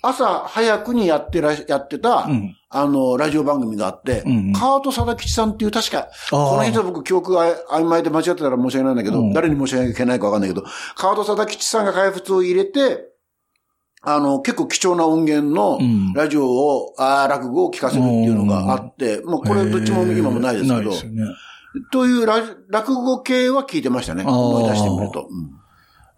[0.08, 2.56] 朝早くにやってら、やってた、うん。
[2.68, 9.32] あの、ラジオ番組があって、うんカート貞吉さんっていう確か、あこのあ人僕記憶が曖昧で間違ってたら申し訳ないんだけど、うん。
[9.32, 10.64] 誰に申し訳ないかわかんないけど、
[10.94, 13.08] カート貞吉さんが開発を入れて、
[14.02, 16.12] あの、結構貴重な音源のうん。
[16.12, 21.22] ラジオを、あー落語を聞かせるっていうのがあって、もうこれどっちも今もないですけど、ないですよね。
[21.92, 24.24] という落語系は聞いてましたね。
[24.26, 24.30] あー。
[24.30, 25.28] 思い出してみると。
[25.30, 25.65] うん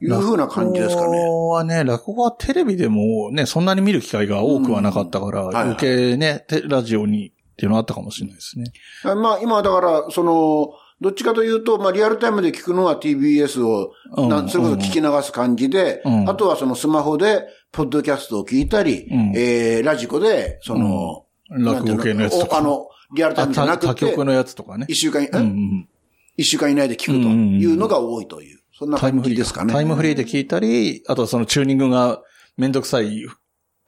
[0.01, 1.27] いう風な感じですか落ね。
[1.27, 5.63] 語はね、落語はテレビでもね、そんなに見る機会が多くはなかったから、はいはい。
[5.65, 8.73] 余計ね、テラジオにっていうのはあったかもしれないですね。
[9.05, 14.29] まあ今だから、その、どっちかというと、まあリアルタイムで聞くのは TBS を、うん。
[14.29, 16.29] なんそれこそ聞き流す感じで、うん。
[16.29, 19.33] あとはそのスマホで、ポッドキャストを聞いたり、うん。
[19.37, 22.59] えー、ラジコで、その、落語系のやつとか。
[22.59, 24.87] あの、リアルタイあムじゃなくて他他局、のやつとかね。
[24.89, 25.89] 一週間、うんうん。
[26.37, 29.73] 一週間以内で聞くというのが多いという、そんな感タイムフリーじですかね。
[29.73, 32.23] タイムフリーで聞いたり、あとはそのチューニングが
[32.57, 33.27] めんどくさい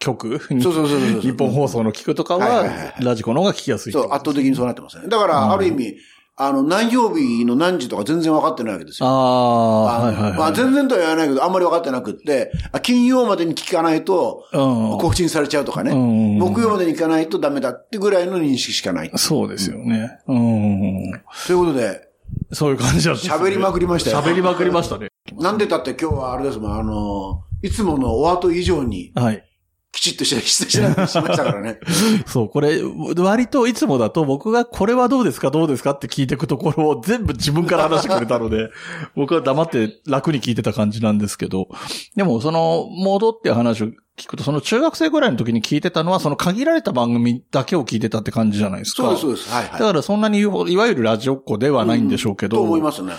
[0.00, 1.20] 曲、そうそうそうそう。
[1.20, 5.08] 日本放送の聞くとかはラジコの方が聞きやすいそう、圧倒的にそうなってますね。
[5.08, 5.96] だから、ある意味、
[6.36, 9.08] あの、何曜日の何時とか全然分かってないわけですよ。
[9.08, 10.38] ああ、はいはいはい。
[10.38, 15.92] まあ全然とは言わないけど、あんまり分かってなくって、あ金曜までに聞かないと、うん更新されちゃうとかね。
[15.92, 19.10] うん木曜までに聞かないとダメだってぐらいの認識しかない。
[19.16, 20.18] そうですよね。
[20.26, 21.12] うん。
[21.46, 22.09] ということで、
[22.52, 25.08] そういう感じだったんですね喋りまくりましたよ喋りまくりましたね。
[25.38, 29.44] なんでだって今日はあれですもん、あの、いつものお後以上に、はい。
[29.92, 31.80] きちっとししなくしましたからね。
[32.26, 32.80] そう、これ、
[33.16, 38.70] 割といつもだと僕がこれはどうですかどうですかって聞いていくところを全部自分から話してくれたので、
[39.16, 41.68] 僕は黙って楽に聞いてた感じなんですけど、
[42.14, 49.02] でもその、戻って話を聞くと、その中学生ぐらいの時に聞いてたのは、その限られた番組だけを聞いてたって感じじゃないですか。
[49.02, 49.50] そうです、そうです。
[49.50, 49.80] はいはい。
[49.80, 52.58] だからそんなにいわゆるラジオっ子ではないんでしょうけど。
[52.58, 53.14] と思いますね。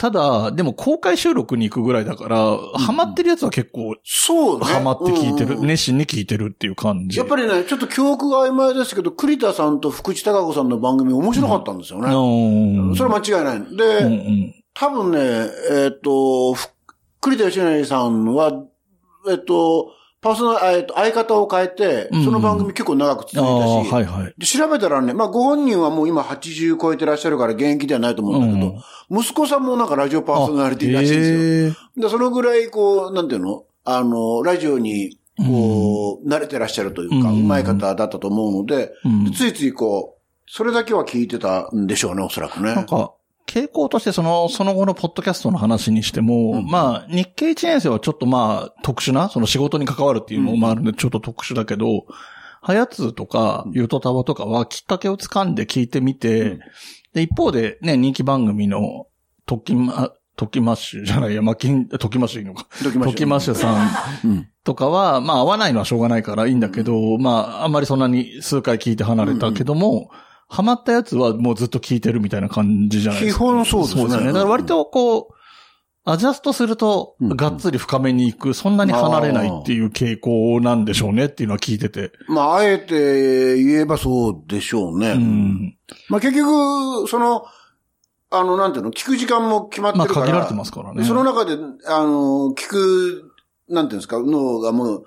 [0.00, 4.64] ただ、でも公開収録に行くぐらいだから、ハマってるやつは結構、そうね。
[4.64, 7.18] ハマって聞いてる、うんうん熱心に聞いてるっていう感じ。
[7.18, 12.06] やっぱりね、ちょっと記憶が曖昧ですけど、栗田さんと福地孝子さんの番組面白かったんですよね。
[12.14, 12.96] うん。
[12.96, 13.76] それは間違いない。
[13.76, 14.54] で、うんうん。
[14.72, 16.68] 多分ね、えっ、と、ふ
[17.20, 18.52] 栗田義成さんは、
[19.28, 23.42] えっ、と、パーソナル、えっと、相方を変えて、うんその番組結構長く続いた
[23.86, 24.34] し、はいはい。
[24.36, 32.02] で調べたらね、まあ、ご本人はもう今80超えてらっしゃるから現役ではないと思うんだけど、息子さんもなんかラジオパーソナリティらしいんですよ。
[32.02, 33.64] で、そのぐらい、こう、なんていうの？
[33.84, 38.92] あの、ラジオに、こう、慣れてらっしゃるというか、ううんまい方だったと思うので
[39.34, 42.74] ついついこう、それだけは聞いてたんでしょうね、おそらくね。
[42.74, 43.14] なんか、
[43.46, 46.66] 傾向としてその、その後のポッドキャストの話にしても、うん。
[46.66, 52.06] まあ、日経一年生はちょっとまあ、特殊な、その仕事に関わるっていうのもあるんで、ちょっと特殊だけど、
[52.62, 56.60] はやつとか、ゆとたわとかはきっかけをつかんで聞いてみて、うん。
[57.14, 59.06] で、一方でね、人気番組の、
[59.46, 62.66] トキマ、トキマッシュじゃないや、マキン、トキマッシュいいのか。
[62.84, 63.12] ドキマッシュ。
[63.12, 63.84] トキマッシュさ
[64.24, 64.48] んうん。
[64.64, 70.10] とかは、まあ合わないのはしょうがないからいいんだけど、まああんまりそんなに数回聞いて離れたけども、
[70.50, 73.38] ハマったやつはもうずっと聞いてるみたいな感じじゃないですか。
[73.38, 74.26] 基本そうですねそうですよね。
[74.26, 75.34] だから割とこう、
[76.04, 82.10] アジャストすると、うんがっつり深めに行く、そんなに離れないっていう傾向なんでしょうねっていうのは聞いてて。
[82.26, 85.12] まあ、あえて言えばそうでしょうね。
[85.12, 85.76] うん。
[86.08, 87.44] まあ結局、その、
[88.30, 90.26] あの、なんていうの、聞く時間も決まってまあるから。
[90.26, 91.04] 限られてますからね。
[91.04, 91.52] その中で、
[91.86, 93.32] あの、聞く、
[93.68, 95.04] なんていうんですか、のがもう、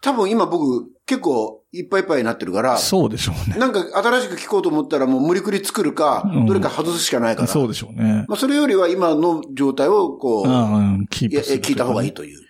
[0.00, 3.56] 多分今僕結構いっぱいいっぱいになってるから、そうでしょうね。
[3.56, 7.48] なんか新しく聞こうと思ったらもう無理くり作るか、うんどれか外すしかないから。
[7.48, 8.26] そうでしょうね。
[8.28, 11.62] まあそれよりは今の状態をこう、うん、キーいやプする。
[11.62, 12.12] 聞いた方がいい。
[12.12, 12.40] という。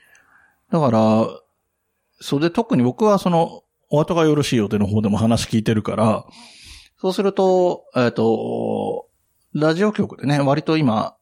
[0.73, 1.29] だから、
[2.21, 6.25] それで特に僕はその、お後がよろしいようでの方でも話聞いてるから、
[6.99, 9.07] そうすると、えっ、と、
[9.55, 11.15] ラジオ局でね、割と今、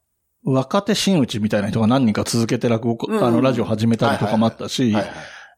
[0.43, 5.11] 若手真打ちみたいな人が何人か続けて落語、うんうんあの、ラジオ始めたりとかもあったし、はいはい。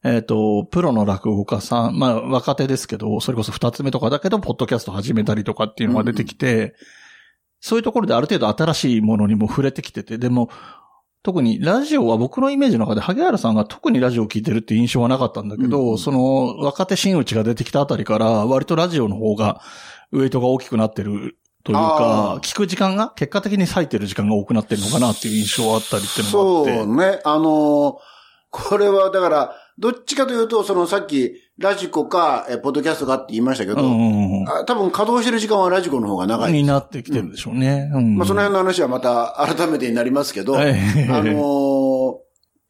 [0.03, 6.75] えっ、と、プロの落語家さん、まあ、若手ですけど、それこそ二つ目とかだけど、ポッドキャスト始めたりとかっていうのが出てきて、
[7.61, 10.49] そういうところである程度新しいものにも触れてきてて、でも、
[11.23, 19.61] 特にラジオは僕のイメージの中で、萩原さんが特にラジオを聞いてるって印象はなかったんだけど、うんその若手真打ちが出てきたあたりから、割とラジオの方が、
[20.11, 26.77] ウエイトが大きくなってるというあかー、聞く時間が、結果的に割いてる時間が多くなってるのかなっていう印象はあったりっていうのもあって。
[26.77, 27.21] そうね。
[27.23, 27.99] あの
[28.49, 36.53] これはだから、どっちかというと、そのさっき、ラジコか、えポッドキャストかって言いましたけど、うんうんうんあ多分稼働してる時間はラジコの方が長い。
[36.53, 37.89] になってきてるでしょうね。
[37.93, 40.73] うんまあその辺の話はまた改めてになりますけど、 はい
[41.09, 41.33] あのー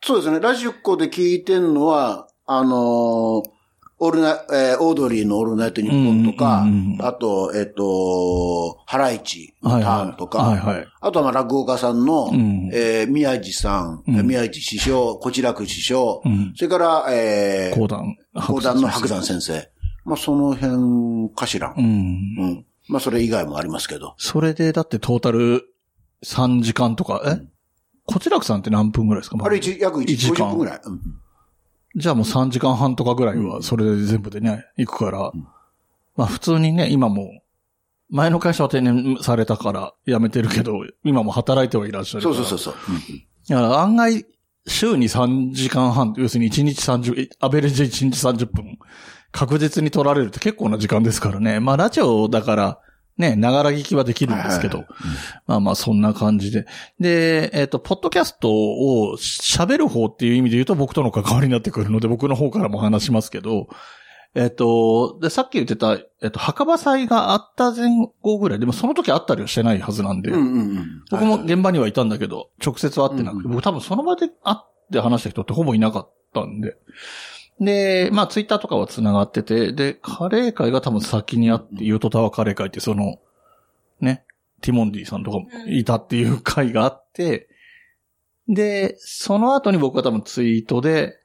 [0.06, 3.53] そうですね、ラジコで聞いてんのは、あのー
[4.04, 6.66] オールナイ、えーオードリーのオールナイトニッポンとか、
[7.08, 18.18] あと、えっ、と、ハライチのターンとか、はいはいはいあとはまあ落語家さんの、うんえー宮地さん、うん宮地師匠、こちらく師匠、うんそれから、えー、講談。
[18.48, 19.70] 講談の白山先生。
[20.06, 21.74] まあその辺かしら。
[21.78, 21.86] うん。
[21.86, 21.88] う
[22.46, 22.66] ん。
[22.90, 24.16] まあそれ以外もありますけど。
[24.18, 25.64] それで、だってトータル
[26.26, 27.42] 3時間とか、え？
[28.06, 29.38] こちらくさんって何分ぐらいですか？
[29.42, 30.82] あれ一約1、一時間50分ぐらい。
[30.84, 31.00] うん
[31.96, 35.32] じゃあもう3時間半とかぐらいは、それで全部でね、行くから、
[36.16, 37.42] まあ普通にね、今も、
[38.10, 42.36] 前の会社は定年されたから辞めてるけど、今も働いてはいらっしゃるから。
[42.36, 42.94] そうそうそうそう。
[43.50, 44.26] だから案外、
[44.68, 48.78] 週に3時間半、要するに1日30、アベレージ1日30分、
[49.32, 51.60] 確実に取られるって結構な時間ですからね。
[51.60, 52.80] まあラジオだから、
[53.18, 54.88] ね、ながら聞きはできるんですけど、はい
[55.46, 56.66] まあまあそんな感じで。
[57.00, 63.68] で、えっ、と、ポッドキャストを喋る方っていう意味で言うと僕との関わりになってくるので僕の方からも話しますけど、
[64.36, 67.90] えっ、と、で、さっき言ってた、えっ、と、墓場祭があった前
[68.22, 71.04] 後ぐらい、でもその時あったりはしてないはずなんで、うんうんうん。
[71.12, 73.52] 僕も現場にはいたんだけど、直接会ってなくて、うん。
[73.52, 76.76] 僕多分その場で会って話した人ってほぼいなかったんで。
[77.60, 83.20] で、まあツイッターとかは繋がってて、で、カレー会が多分先にあって、ユートタワーカレー会ってその、
[84.02, 84.26] ね、
[84.62, 87.48] ティモンディさんとかもいたっていう会があって、
[88.48, 91.20] で、その後に僕は多分ツイートで、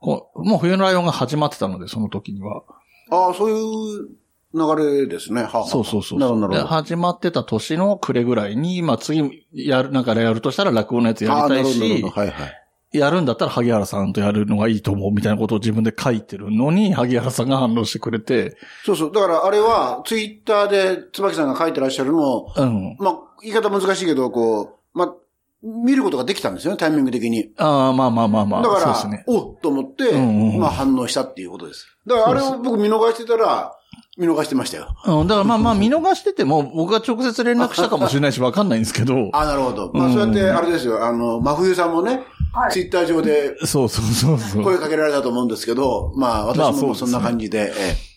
[0.00, 2.62] こうもう冬のライオンが始まってたので、その時には。
[3.10, 4.08] ああ、そういう
[4.54, 5.42] 流れですね。
[5.42, 6.18] はあはあそうそうそう。
[6.18, 6.66] なるほど。
[6.66, 12.61] 始まってた年の暮れぐらいに、まあ次、やる、なんかやるとしたら落語のやつやりたいしほど。、はいはい。
[12.92, 19.12] やるんだったら萩原さんとやるのがいいと思うみたいなことを自分で書いてるのに、萩原さんが反応してくれて、そうそう。
[19.12, 22.96] だからあれは、ツイッターで椿さんが書いてらっしゃるのを、うん。
[22.98, 25.14] まあ、言い方難しいけど、こう、まあ、
[25.62, 27.52] 見ることができたんですよね、タイミング的に。
[27.56, 28.62] ああ、まあまあまあまあ。
[28.62, 29.24] だから、ね。
[29.26, 31.86] おっと思って、うんうんうんまあ反応したっていうことです。
[32.06, 33.72] だからあれを僕見逃してたら、
[34.18, 34.94] 見逃してましたよ。
[35.06, 39.30] うん、だからまあまあ見逃してても、僕が直接連絡したかもしれないし、わかんないんですけど。
[39.32, 39.90] あ、なるほど。
[39.94, 42.72] まあうんそうやって、あれですよ、あの、真冬さんもね、はい。
[42.72, 44.62] ツイッター上でそうそうそうそう。
[44.62, 48.12] 声かけられたと思うんですけど、まあまあ私もそんな感じで、え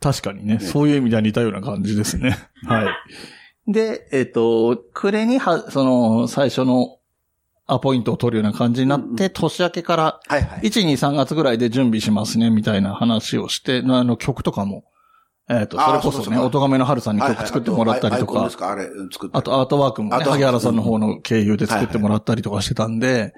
[0.00, 2.36] 確かにね、そういう意味では似たような感じですね。
[2.66, 3.72] はい。
[3.72, 6.98] で、えっ、と、暮れには、その、最初の
[7.66, 10.60] アポイントを取るような感じになって、年明けから、えはいはい。
[10.60, 14.84] 1、2、3月ぐらいで準備しますね、みたいな話をして、あの、曲とかも、
[15.50, 17.38] えっ、と、それこそね、おとがめの春さんにはいはい。
[17.38, 18.70] 曲作ってもらったりとかアイコンです、か？
[18.70, 19.36] あれ、作って。
[19.36, 23.34] あとアートワークもね、萩原さんの方の経由で作ってもらったりとかしてたんで、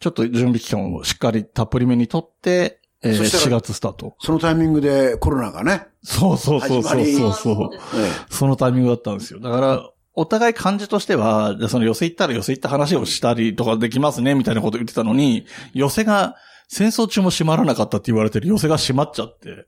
[0.00, 4.16] ちょっと準備期間をしっかりたっぷりめにとって、えーそしたら4月スタート。
[4.18, 7.70] そのタイミングでコロナがね、そうそうそうそうそうそう。
[7.96, 9.40] えそのタイミングだったんですよ。
[9.40, 16.36] だから、お互い感じとしては、じゃあその寄せ行ったら寄せ行った話をしたりとかできますね、みたいなこと言ってたのに、寄せが、
[16.68, 19.66] 戦争中も閉まらなかったって言われてる寄せが閉まっちゃって、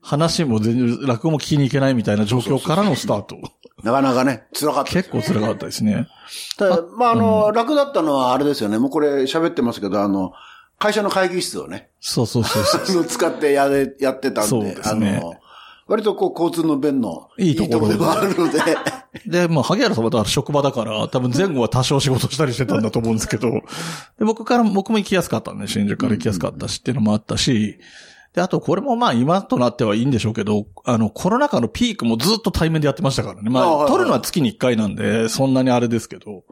[0.00, 3.36] 話も全然、落語も聞きに行けないみたいな状況からのスタート。
[3.36, 3.40] え
[3.82, 6.08] なかなかね、辛かったです結構辛かったですね。
[6.56, 8.78] ただ、まあ、あの、楽だったのはあれですよね。
[8.78, 10.32] もうこれ喋ってますけど、あの、
[10.78, 13.04] 会社の会議室をね、そうそうそうそう。
[13.04, 15.34] 使ってやれ、やってたんで、そうですねあの、
[15.86, 18.60] 割とこう、交通の便のいいところでもあるので、
[19.26, 23.50] で、もう、萩原さんはだから職場だから、多分前後は多少仕事したりしてたんだと思うんですけど、
[24.18, 27.78] で僕から、僕も行きやすかったんで、新宿から行きやすかったしっていうのもあったし、
[28.34, 33.50] で、あとこれもまあ今となってはいいんでしょうけど、あの、コロナ禍のピークもずっと対面でやってましたからね。
[33.50, 36.44] まあ、撮るのは月に1回なんで、そんなにあれですけど、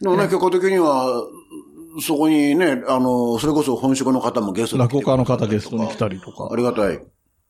[0.00, 1.22] でもね、結果的には、
[2.00, 6.56] そこにね、あの、それこそ本職の方もゲストで来て落語家の方ゲストに来たりとかあ。
[6.56, 7.00] りがたい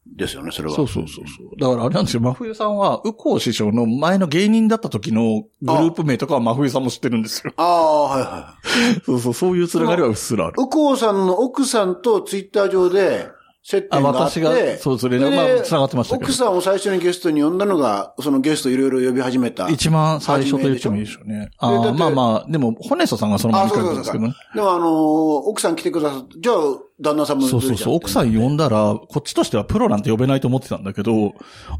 [0.06, 0.74] ですよね、それは。
[0.74, 1.60] そうそうそうそう。
[1.60, 7.52] だからあれなんですよ、真冬さんは、右近師匠の前の芸人だった時のグループ名とかは真冬さんも知ってるんですよ。
[7.56, 8.56] ああ、はいは
[8.96, 9.00] い。
[9.06, 10.54] そうそう、そういうつながりはうっすらある。
[10.58, 13.28] 右近さんの奥さんとツイッター上で
[13.62, 16.32] 接あ、点があって、私が、そうそれで、でまあ、繋がってました奥。
[16.32, 19.68] さんを最初にゲストに呼んだのが、そのゲストいろいろ呼び始めた。
[19.68, 21.50] 一番最初と言ってもいいでしょうね。
[21.58, 24.34] あまあまあ、でも、ホネストさんがそのまま行かれたんですけどね。
[24.54, 25.20] でもあのー
[25.50, 26.56] 奥さん来てくださって、じゃあ、
[27.00, 27.94] 旦那さんもそうそうそう。
[27.94, 31.32] 奥さん呼んだら、こっちとしてはプロなんて呼べないと思ってたんだけど、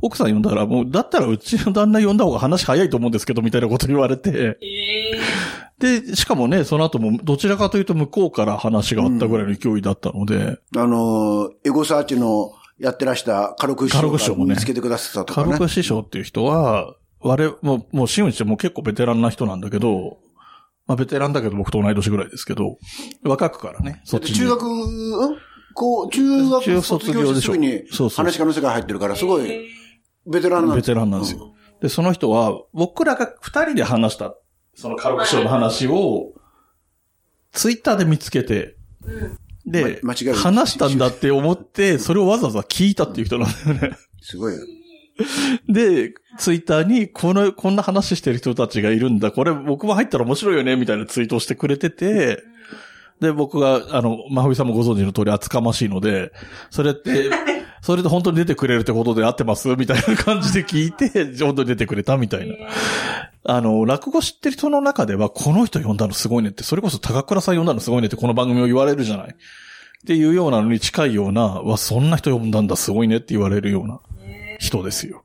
[0.02, 4.30] 奥さん呼んだら、もう、だったらうちの旦那呼んだ方が話早いと思うんですけど、みたいなこと言われて。
[4.30, 4.58] え
[5.14, 5.20] え
[5.80, 14.54] で、しかもね、その後も、どちらかというと向こうから話があったぐらいの勢いだったので、あのーエゴサーチのやってらしたカロク師匠もね。
[14.54, 15.68] 見つけてくださったとカかね。
[15.68, 20.18] 師匠っていう人は、我々、もう、もう、真打ちでもう結構ベテランな人なんだけど、
[20.86, 22.78] まあ、ベテランだけど僕と同い年ぐらいですけど、
[23.24, 24.36] 若くからね、そっちに。
[24.36, 25.36] 中学、うん？
[25.74, 29.68] こう、中学中卒卒業でしてすぐにそうそう話し家の世界入ってるから、すごい
[30.26, 30.96] ベテランなんベテですよ。
[30.96, 31.54] ランなんですよ。
[31.80, 34.34] で、その人は、僕らが二人で話した、
[34.80, 36.32] そのカルク師匠の話を、
[37.52, 38.76] ツイッターで見つけて、
[39.66, 43.98] で、ま間違話したんだって思って、それをわざわざ聞いたっていう人なんだよね。
[44.22, 44.60] すごいよ。
[45.68, 49.32] で、ツイッターに、この、こんな話してる人たちがいるんだ。
[49.32, 52.42] これ僕も入ったら面白いよね、みたいなツイートをしてくれてて、
[53.20, 56.32] で、僕が、あの、まふいさんもご存知の通り厚かましいので、
[56.70, 57.28] それって、
[57.82, 59.68] それで本当に出てくれるってことで合ってます？
[59.76, 61.08] みたいな感じで聞いて、
[61.42, 62.54] 本当に出てくれたみたいな。
[63.44, 69.28] あの、落語知ってる人の中では、この人呼んだのすごいねって、それこそ高倉さん呼んだのすごいねって、この番組を言われるじゃない？
[69.30, 69.32] っ
[70.06, 74.00] ていうようなのに近いような、わ、そんな人呼んだんだ、すごいねって言われるような
[74.58, 75.24] 人ですよ。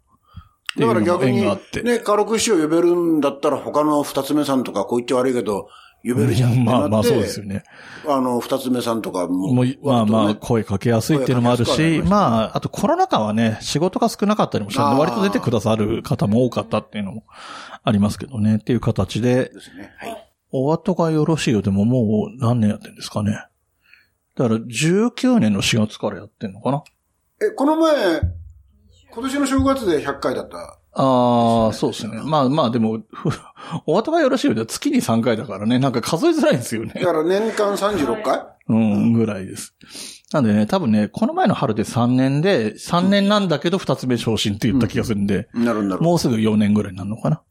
[0.77, 1.41] だから逆に
[1.83, 5.69] ね、カロク師匠呼べるんだったら他の二つ目さんとか、こう言って悪いけど、
[6.05, 6.63] 呼べるじゃん。
[6.63, 7.63] まあまあそうですよね。
[8.07, 9.53] あの、二つ目さんとかも。
[9.53, 17.23] もう、まあまあ、声かけやすいっていうのもあるし、まあ、あとコロナ禍はね、仕事が少なかったりもしたんで、割と出てくださる方も多かったっていうのも
[17.83, 19.91] ありますけどね、っていう形で、ですね。
[19.97, 20.31] はい。
[20.51, 23.31] お後がよろしいよでももう何年やってんですかね。
[24.35, 26.83] だから、19年の4月からやってんのかな
[27.41, 28.21] え、この前、
[29.11, 30.79] 今年の正月で100回だった。
[30.97, 32.21] ああ、そうですね。
[32.23, 33.29] まあまあ、でも、ふ
[33.85, 37.05] お後がよろしいよでは月に3回だからね、なんか数えづらいんですよねだ。
[37.05, 38.43] から年間36回？
[38.67, 39.75] うん、ぐらいです。
[40.31, 46.03] なんでね、多分ね、この前の春で3年で、3年なんだけど2つ目昇進って言った気がするんで、なるんだろう。
[46.03, 47.41] もうすぐ4年ぐらいになるのかな。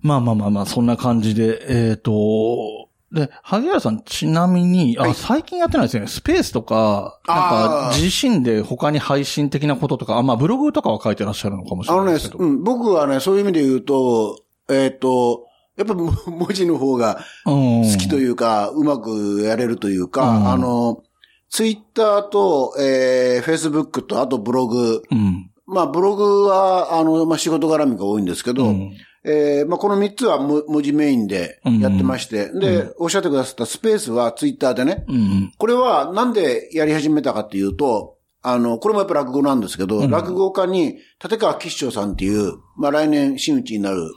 [0.00, 6.08] まあまあまあまあ、そんな感じで、えっ、と、で、萩原さんちなみに、あ、はい最近やってないですね。
[6.08, 12.44] スペースとか、なんかあー自身で他に配信的なこととか、あ、まあブログとかは書いてらっしゃるのかもしあのねれないですけ、ど。
[12.44, 15.46] うん、僕はね、そういう意味で言うと、えっ、と、
[15.76, 21.02] やっぱも 文字の方が好好きというか、うまくやれるというか、うんあの、
[21.50, 25.02] ツイッターと、えー、フェイスブックと、あとブログ。
[25.10, 25.50] うん。
[25.66, 28.92] まあ、ブログは、あの、まあ、仕事絡みが多いんですけど、うん
[29.26, 35.52] えーまあ、この3つはも文字メインでやってまして、で、おっしゃってくださったスペースはツイッターでね、うん。
[35.56, 44.12] これはなんでやり始めたかっていうと、あの、これもやっぱ落語なんですけど、うん落語家に立川吉祥さんっていう、まあ来年真打ちになる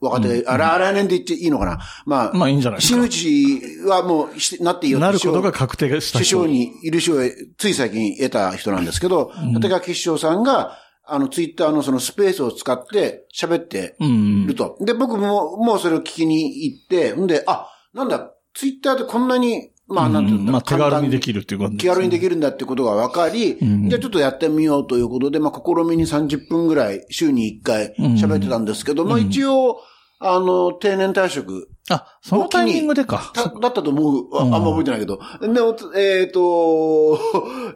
[0.00, 1.78] 若手、あら、来年で言っていいのかな？
[2.06, 3.06] まあ、まあいいんじゃないです真か。
[3.06, 6.36] 打ちはもうしてなっていいよなることが確定した首人。
[6.38, 7.16] 相にいる人を
[7.58, 14.54] つい最近得た人なんですけど、立川吉祥さんが、あの、ツイッターのそのスペースを使って喋ってうんる。
[14.54, 14.76] と。
[14.80, 21.20] で、僕も、もうそれを聞きに行って、んで、あ、なんだ、ツイッターでこんなに、まあ、なんていうんだまあ手軽にでる。
[21.20, 22.22] きるっていう感じ気軽にでる。
[22.22, 29.78] きるんだってことが分かり、うんじゃあちょっとやってみようということで、まあ、試みに30分ぐらい、週に1回喋ってたんですけど、うんまあ、一応、
[30.20, 33.32] あの、定年退職あ、そのタイミングでか。
[33.34, 34.38] ただったと思う。
[34.38, 35.18] あんんま覚えてないけど。
[35.40, 37.18] で、えっ、と、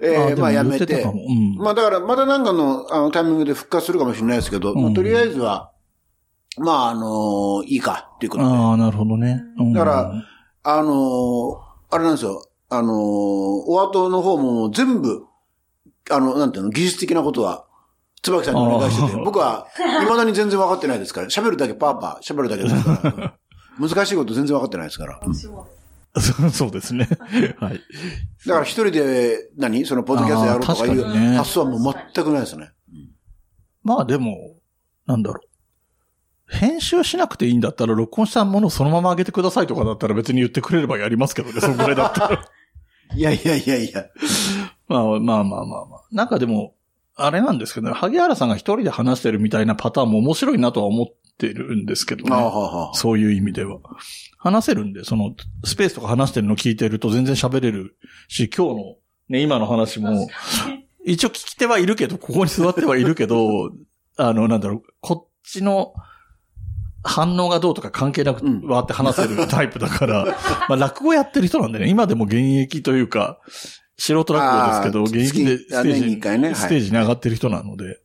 [0.00, 5.72] えー まあやめててうんまあだから、またなんかのあのタイミングで復活するかもしれないですけど、うんまあとりあえずは、
[6.58, 8.48] まああのいいかっていうことで。
[8.50, 9.42] ああ、なるほどね。
[9.58, 10.12] うんだから、
[10.62, 12.42] あのーあれなんですよ。
[12.68, 15.24] あのーお後の方も全部、
[16.10, 17.64] あの、なんていうの、技術的なことは、
[18.22, 19.66] 椿さんにお願いしてて僕は、
[20.00, 23.34] 未だに全然分かってないですから、喋るだけパーパー、喋るだけですから。
[23.78, 25.20] 難しいこと全然分かってないですから。
[25.22, 25.66] 私も
[26.50, 27.08] そうですね。
[27.60, 27.80] はい。
[28.46, 32.70] だから一人で何、そのポッドキャストやろうとかいうね発想はもう全くないですね。
[33.82, 34.56] まあでも、
[35.06, 35.46] なんだろう。
[36.48, 42.44] 編集しなくていいんだったら、録音したものをそのまま上げてくださいとかだったら別に言ってくれればやりますけどね、そのぐらいだったら。
[43.14, 44.06] いやいやいやいや。
[44.88, 46.00] まあまあまあまあまあ。
[46.12, 46.75] なんかでも、
[47.16, 51.06] あれなんですけどね、萩原さんが一人で話してるみたいなパターンも面白いなとは思っ
[51.38, 52.90] てるんですけどね。
[52.94, 53.78] そういう意味では。
[54.38, 57.96] 話せるんで、その、スペースとか話してるの聞いてると全然喋れる
[58.28, 58.96] し、今日の、
[59.30, 60.28] ね、今の話も、
[61.06, 63.70] 一応聞き手はいるけど、ここに座ってはいるけど、
[64.18, 65.94] あの、なんだろう、こっちの
[67.02, 70.24] 反応がどうとか関係なくうんわーって話せるタイプだから、
[70.68, 73.40] まあ落語やってる人なんでね、今でも現役というか、
[73.98, 76.48] 素人落語ですけど、現役で月あ年に一回ね。
[76.48, 78.00] はいステージに上がってる人なので、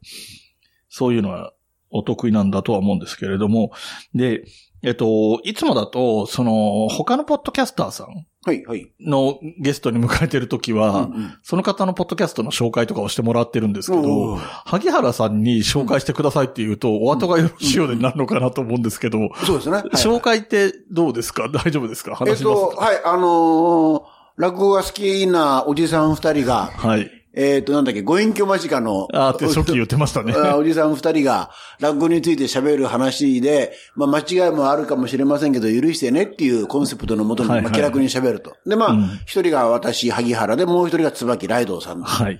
[0.89, 1.53] そういうのは
[1.89, 3.71] お得意なんだとは思うんですけれども、
[4.13, 4.45] で、
[4.83, 8.91] えっと、いつもだと、その、他のポッドキャスターさんはい、はい。
[8.99, 11.33] のゲストに迎えてるときは、うんうん。
[11.43, 19.75] その方のポッドキャストの紹介とかをしてもらってるんですけおどー、萩原さんに紹介してくださいって言うと、お後がよろしいようでなるのかなと思うんですけど、そうですね。
[19.75, 21.47] はい紹介ってどうですか？
[21.47, 22.13] 大丈夫ですか？
[22.13, 22.75] えっと、話します。
[22.75, 27.11] か、はい、あのー落語が好きなおじさん二人が、はい。
[27.33, 30.33] えっと、なんだっけ、ご隠居間近の、あーって初期言ってましたね。
[30.35, 38.57] あおじさん二人が落語について喋る話で、まあ間違いもあるかもしれませんけど、許してねっていうコンセプトのもとに、まあ気楽に喋ると。
[38.65, 42.01] で、まあうん、一、人が私、萩原で、もう一人が椿ライドウさん。
[42.01, 42.39] はい。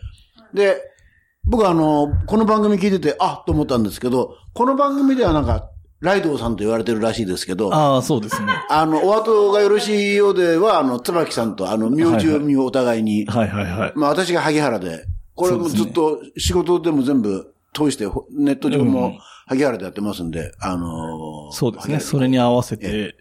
[0.54, 0.82] で、
[1.46, 5.70] 僕はあの、この番組聞いてて、あと思ったんですけど、この番組ではなんか、
[6.02, 8.52] ライドウさんと言われてるらしいですけど、あああ、そうですね。
[8.88, 13.94] の、お後がよろしいようでは、あの、椿さんと、あの、名字を見お互いに、はいはいはい。
[13.96, 19.14] まあ私が萩原で、これもずっと仕事でも全部通して、ほネット上うんも
[19.48, 22.00] 萩原でやってますんで、あのーそうですね。
[22.00, 23.16] それに合わせて、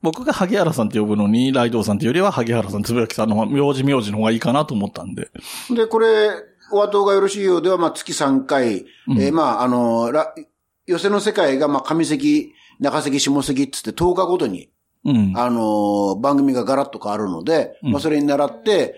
[0.00, 5.30] 僕が萩原さんって呼ぶのに、ライドウさんっていうよりは萩原さん、つぶやきさんの名字名字の方がいいかなと思ったんで。
[5.74, 6.30] で、これ、
[6.72, 9.20] お後がよろしいようでは、まあ月3回、うん。
[9.20, 10.34] えーまああのーら
[10.86, 14.70] 寄せの世界が、まあ上関、中関、下関っつって10日ごとに、
[15.04, 15.32] うん。
[15.36, 18.94] あのー番組がガラッと変わるので、うんまあそれに倣って、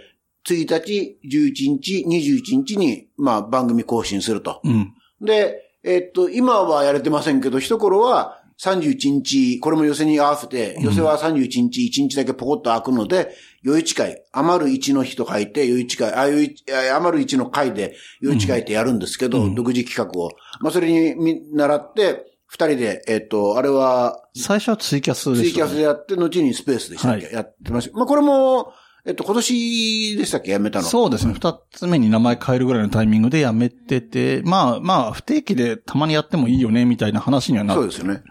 [0.47, 4.61] 1日、11日、21日に、まあ番組更新すると。
[4.65, 4.95] うん。
[5.21, 13.35] で、えっと、今はやれてませんけど、一頃は31日、これも寄せに合わせて、寄せは31日、1日だけポコッと開くので、
[13.67, 16.55] 余市会、余る1の日と書いて、余市会、あ、余
[16.95, 20.31] 余る1の会で、余市会ってやるんですけど、うん独自企画を。
[20.61, 25.71] まあ、それに見習って、二人で、えっと、あれは、最初はツイキャスでツイキした、ね。
[25.71, 27.97] ャスでやって、後にスペースでしたっけ、はやってました。
[27.97, 28.73] まあ、これも、
[29.07, 30.53] えっと、今年でしたっけ？
[30.53, 30.87] やめたの。
[30.87, 31.35] そうですね。
[31.35, 38.23] 二つ目に名前変えるぐらいのタイミングでやめてて、まあまあ、不定期でたまにやってもいいよね、みたいな話にはなってそうですよね。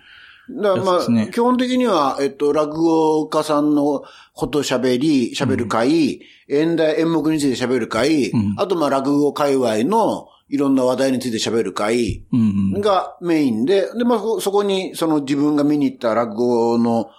[0.50, 4.04] だからまあ、ね基本的には、えっと、落語家さんの
[4.34, 12.82] こと喋り、喋る会、演題、演目について喋る会、うんあとまあ落語界隈のいろんな話題について喋る会うんうん。
[12.82, 17.10] がメインで、で、まあそそこにその自分が見に行った落語の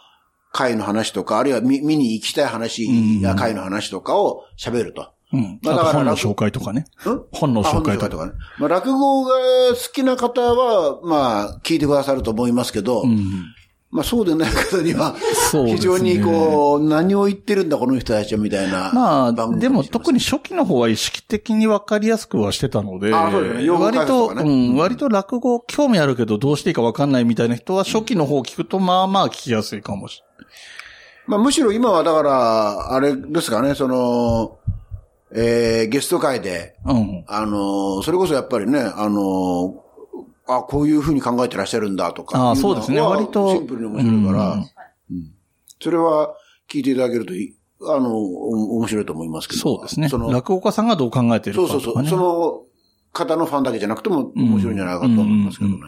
[0.52, 2.86] 会の話とか、あるいは見見に行きたい話
[3.20, 5.08] や会の話とかを喋ると。
[5.32, 5.58] うん。
[5.62, 6.86] まあだから本の紹介とかね。
[7.06, 7.24] うん？
[7.32, 7.98] 本の紹介とか。
[7.98, 8.32] あ本の紹介とかね。
[8.58, 9.32] まあ落語が
[9.70, 13.44] 好きな方は、まあ聞いてくださると思いますけど、うん。
[13.94, 15.14] まあそうでない方には、
[15.66, 18.90] 非常にこう、何を言ってるんだこの人たちはみたいな。
[18.92, 24.34] まあ、でも特に初期の方は意識的に分かりやすくはしてたので、割と、
[24.76, 30.24] 割と落語興味あるけどどうしていいか分かんないみたいな人は初期の方を聞くとまあまあ聞きやすいかもし
[31.28, 34.58] まあむしろ今はだから、あれですかね、その、
[35.32, 37.02] えー、ゲスト会で、れない。
[37.02, 37.24] うん。
[37.28, 39.83] あの、それこそやっぱりね、あの、
[40.46, 42.38] あ、こういうふうに考えてらっしゃるんだとか。
[42.38, 43.00] ああ、そうですね。
[43.00, 43.50] 割と。
[43.50, 44.70] シンプルに面白いから、うん
[45.82, 46.34] それは
[46.70, 49.60] 聞いていただけるといい、あの、お面白いと思いますけど。
[49.60, 50.16] そうですねそ。
[50.16, 51.94] の、落語家さんがどう考えてるそうそうそう。
[51.94, 52.08] かとかね。
[52.08, 52.62] その
[53.12, 55.78] 方のファンだけじゃなくても面白いんじゃないかと思いますけどね。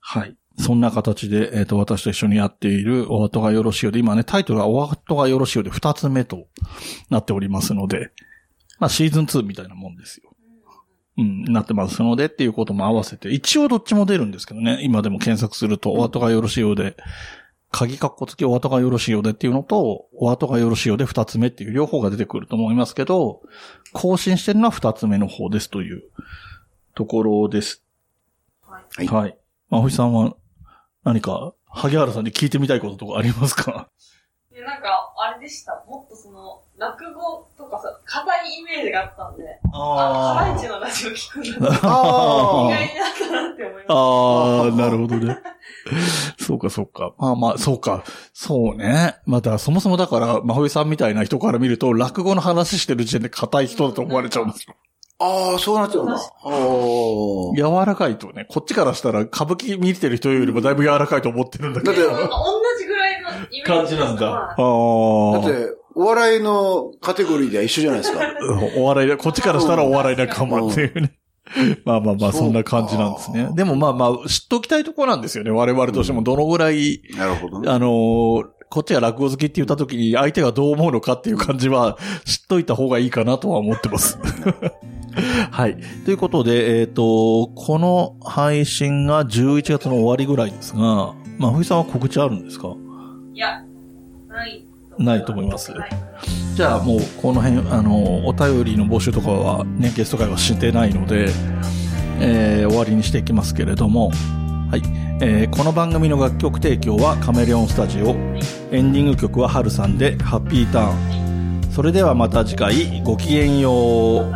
[0.00, 0.36] はい。
[0.58, 6.46] そんな形で、えっ、と、私と一緒にやっているお後がよろしいようで、今ね、タイトルはお後がよろしいようで二つ目と
[7.10, 8.10] なっておりますので、
[8.78, 10.30] まあシーズン2みたいなもんですよ。
[11.18, 16.96] うん、なってますのでっていうことも合わせて、一応どっちも出るんですけどね、今でも検索すると、お後がよろしいようで、
[17.70, 23.42] 鍵括弧付きお後がよろしいようでっていうのと、お後がよろしいようで二つ目っていう両方が出てくると思いますけど、
[23.92, 26.02] 更新してるのは二つ目の方ですという
[26.94, 27.82] ところです。
[28.62, 29.36] はいはい。
[29.68, 30.36] まあ、星さんは
[31.02, 33.90] 何か、萩原さんに聞いてみたいこととかありますか？
[34.56, 35.84] で、なんか、あれでした。
[35.86, 41.68] もっとその、落語とかさ、硬いイメージがあったんで、あ、ハライチのラジオ聞くんだ。
[41.76, 43.94] 意あ外だったなって思いました。
[43.94, 45.38] ああ、なるほどね。
[46.40, 47.12] そうか、そうか。
[47.18, 48.02] まあまあ、そうか。
[48.32, 49.16] そうね。
[49.26, 54.74] また、そもそもだから、まほいさんみたいな人から見ると、落語の話してる時点で硬い人だと思われちゃうんですよ。
[55.18, 56.18] ああ、そうなっちゃうんだ。
[57.56, 61.92] 柔らかいとね、こっちからしたら歌舞伎見てる人よりもだいぶ柔らかいと思ってるんだけど。
[61.94, 62.85] だって同じ
[63.64, 64.26] 感じなんだ。
[64.30, 65.52] はいあだあ。
[65.52, 68.20] って、お笑いのカテゴリーでは一緒じゃないですか。
[68.76, 71.12] お笑いだ、こっちからしたらお笑い仲間っていうね。
[71.84, 73.48] まあまあまあ、そんな感じなんですね。
[73.54, 75.50] でもまあまあ、知っときたいところなんですよね。
[75.50, 77.70] 我々としてもどのぐらい、なるほどね。
[77.70, 84.18] あのーこっちが落語好きって言った時に相手がどう思うのかっていう感じは知っといた方がいいかなとは思ってます。
[85.52, 85.76] はい。
[86.04, 92.74] ということで、えっ、と、この配信が11月の終わりぐらいですが、まあ、ふいさんは告知あるんですか？
[93.36, 93.62] いや、
[94.30, 94.64] ない。
[94.96, 95.90] ないと思いますはい
[96.54, 101.26] じゃあもうこの辺、あの、お便りの募集とかはね、ゲスト会はしてないので、
[102.18, 104.08] えー終わりにしていきますけれども、
[104.70, 104.82] はい。
[105.20, 108.12] えーこの番組の楽曲提供はカメレオンスタジオ。
[108.72, 110.92] エンディング曲はハルさんで、ハッピーター
[111.68, 111.70] ン。
[111.70, 113.70] それではまた次回、ごきげんよ
[114.20, 114.32] う。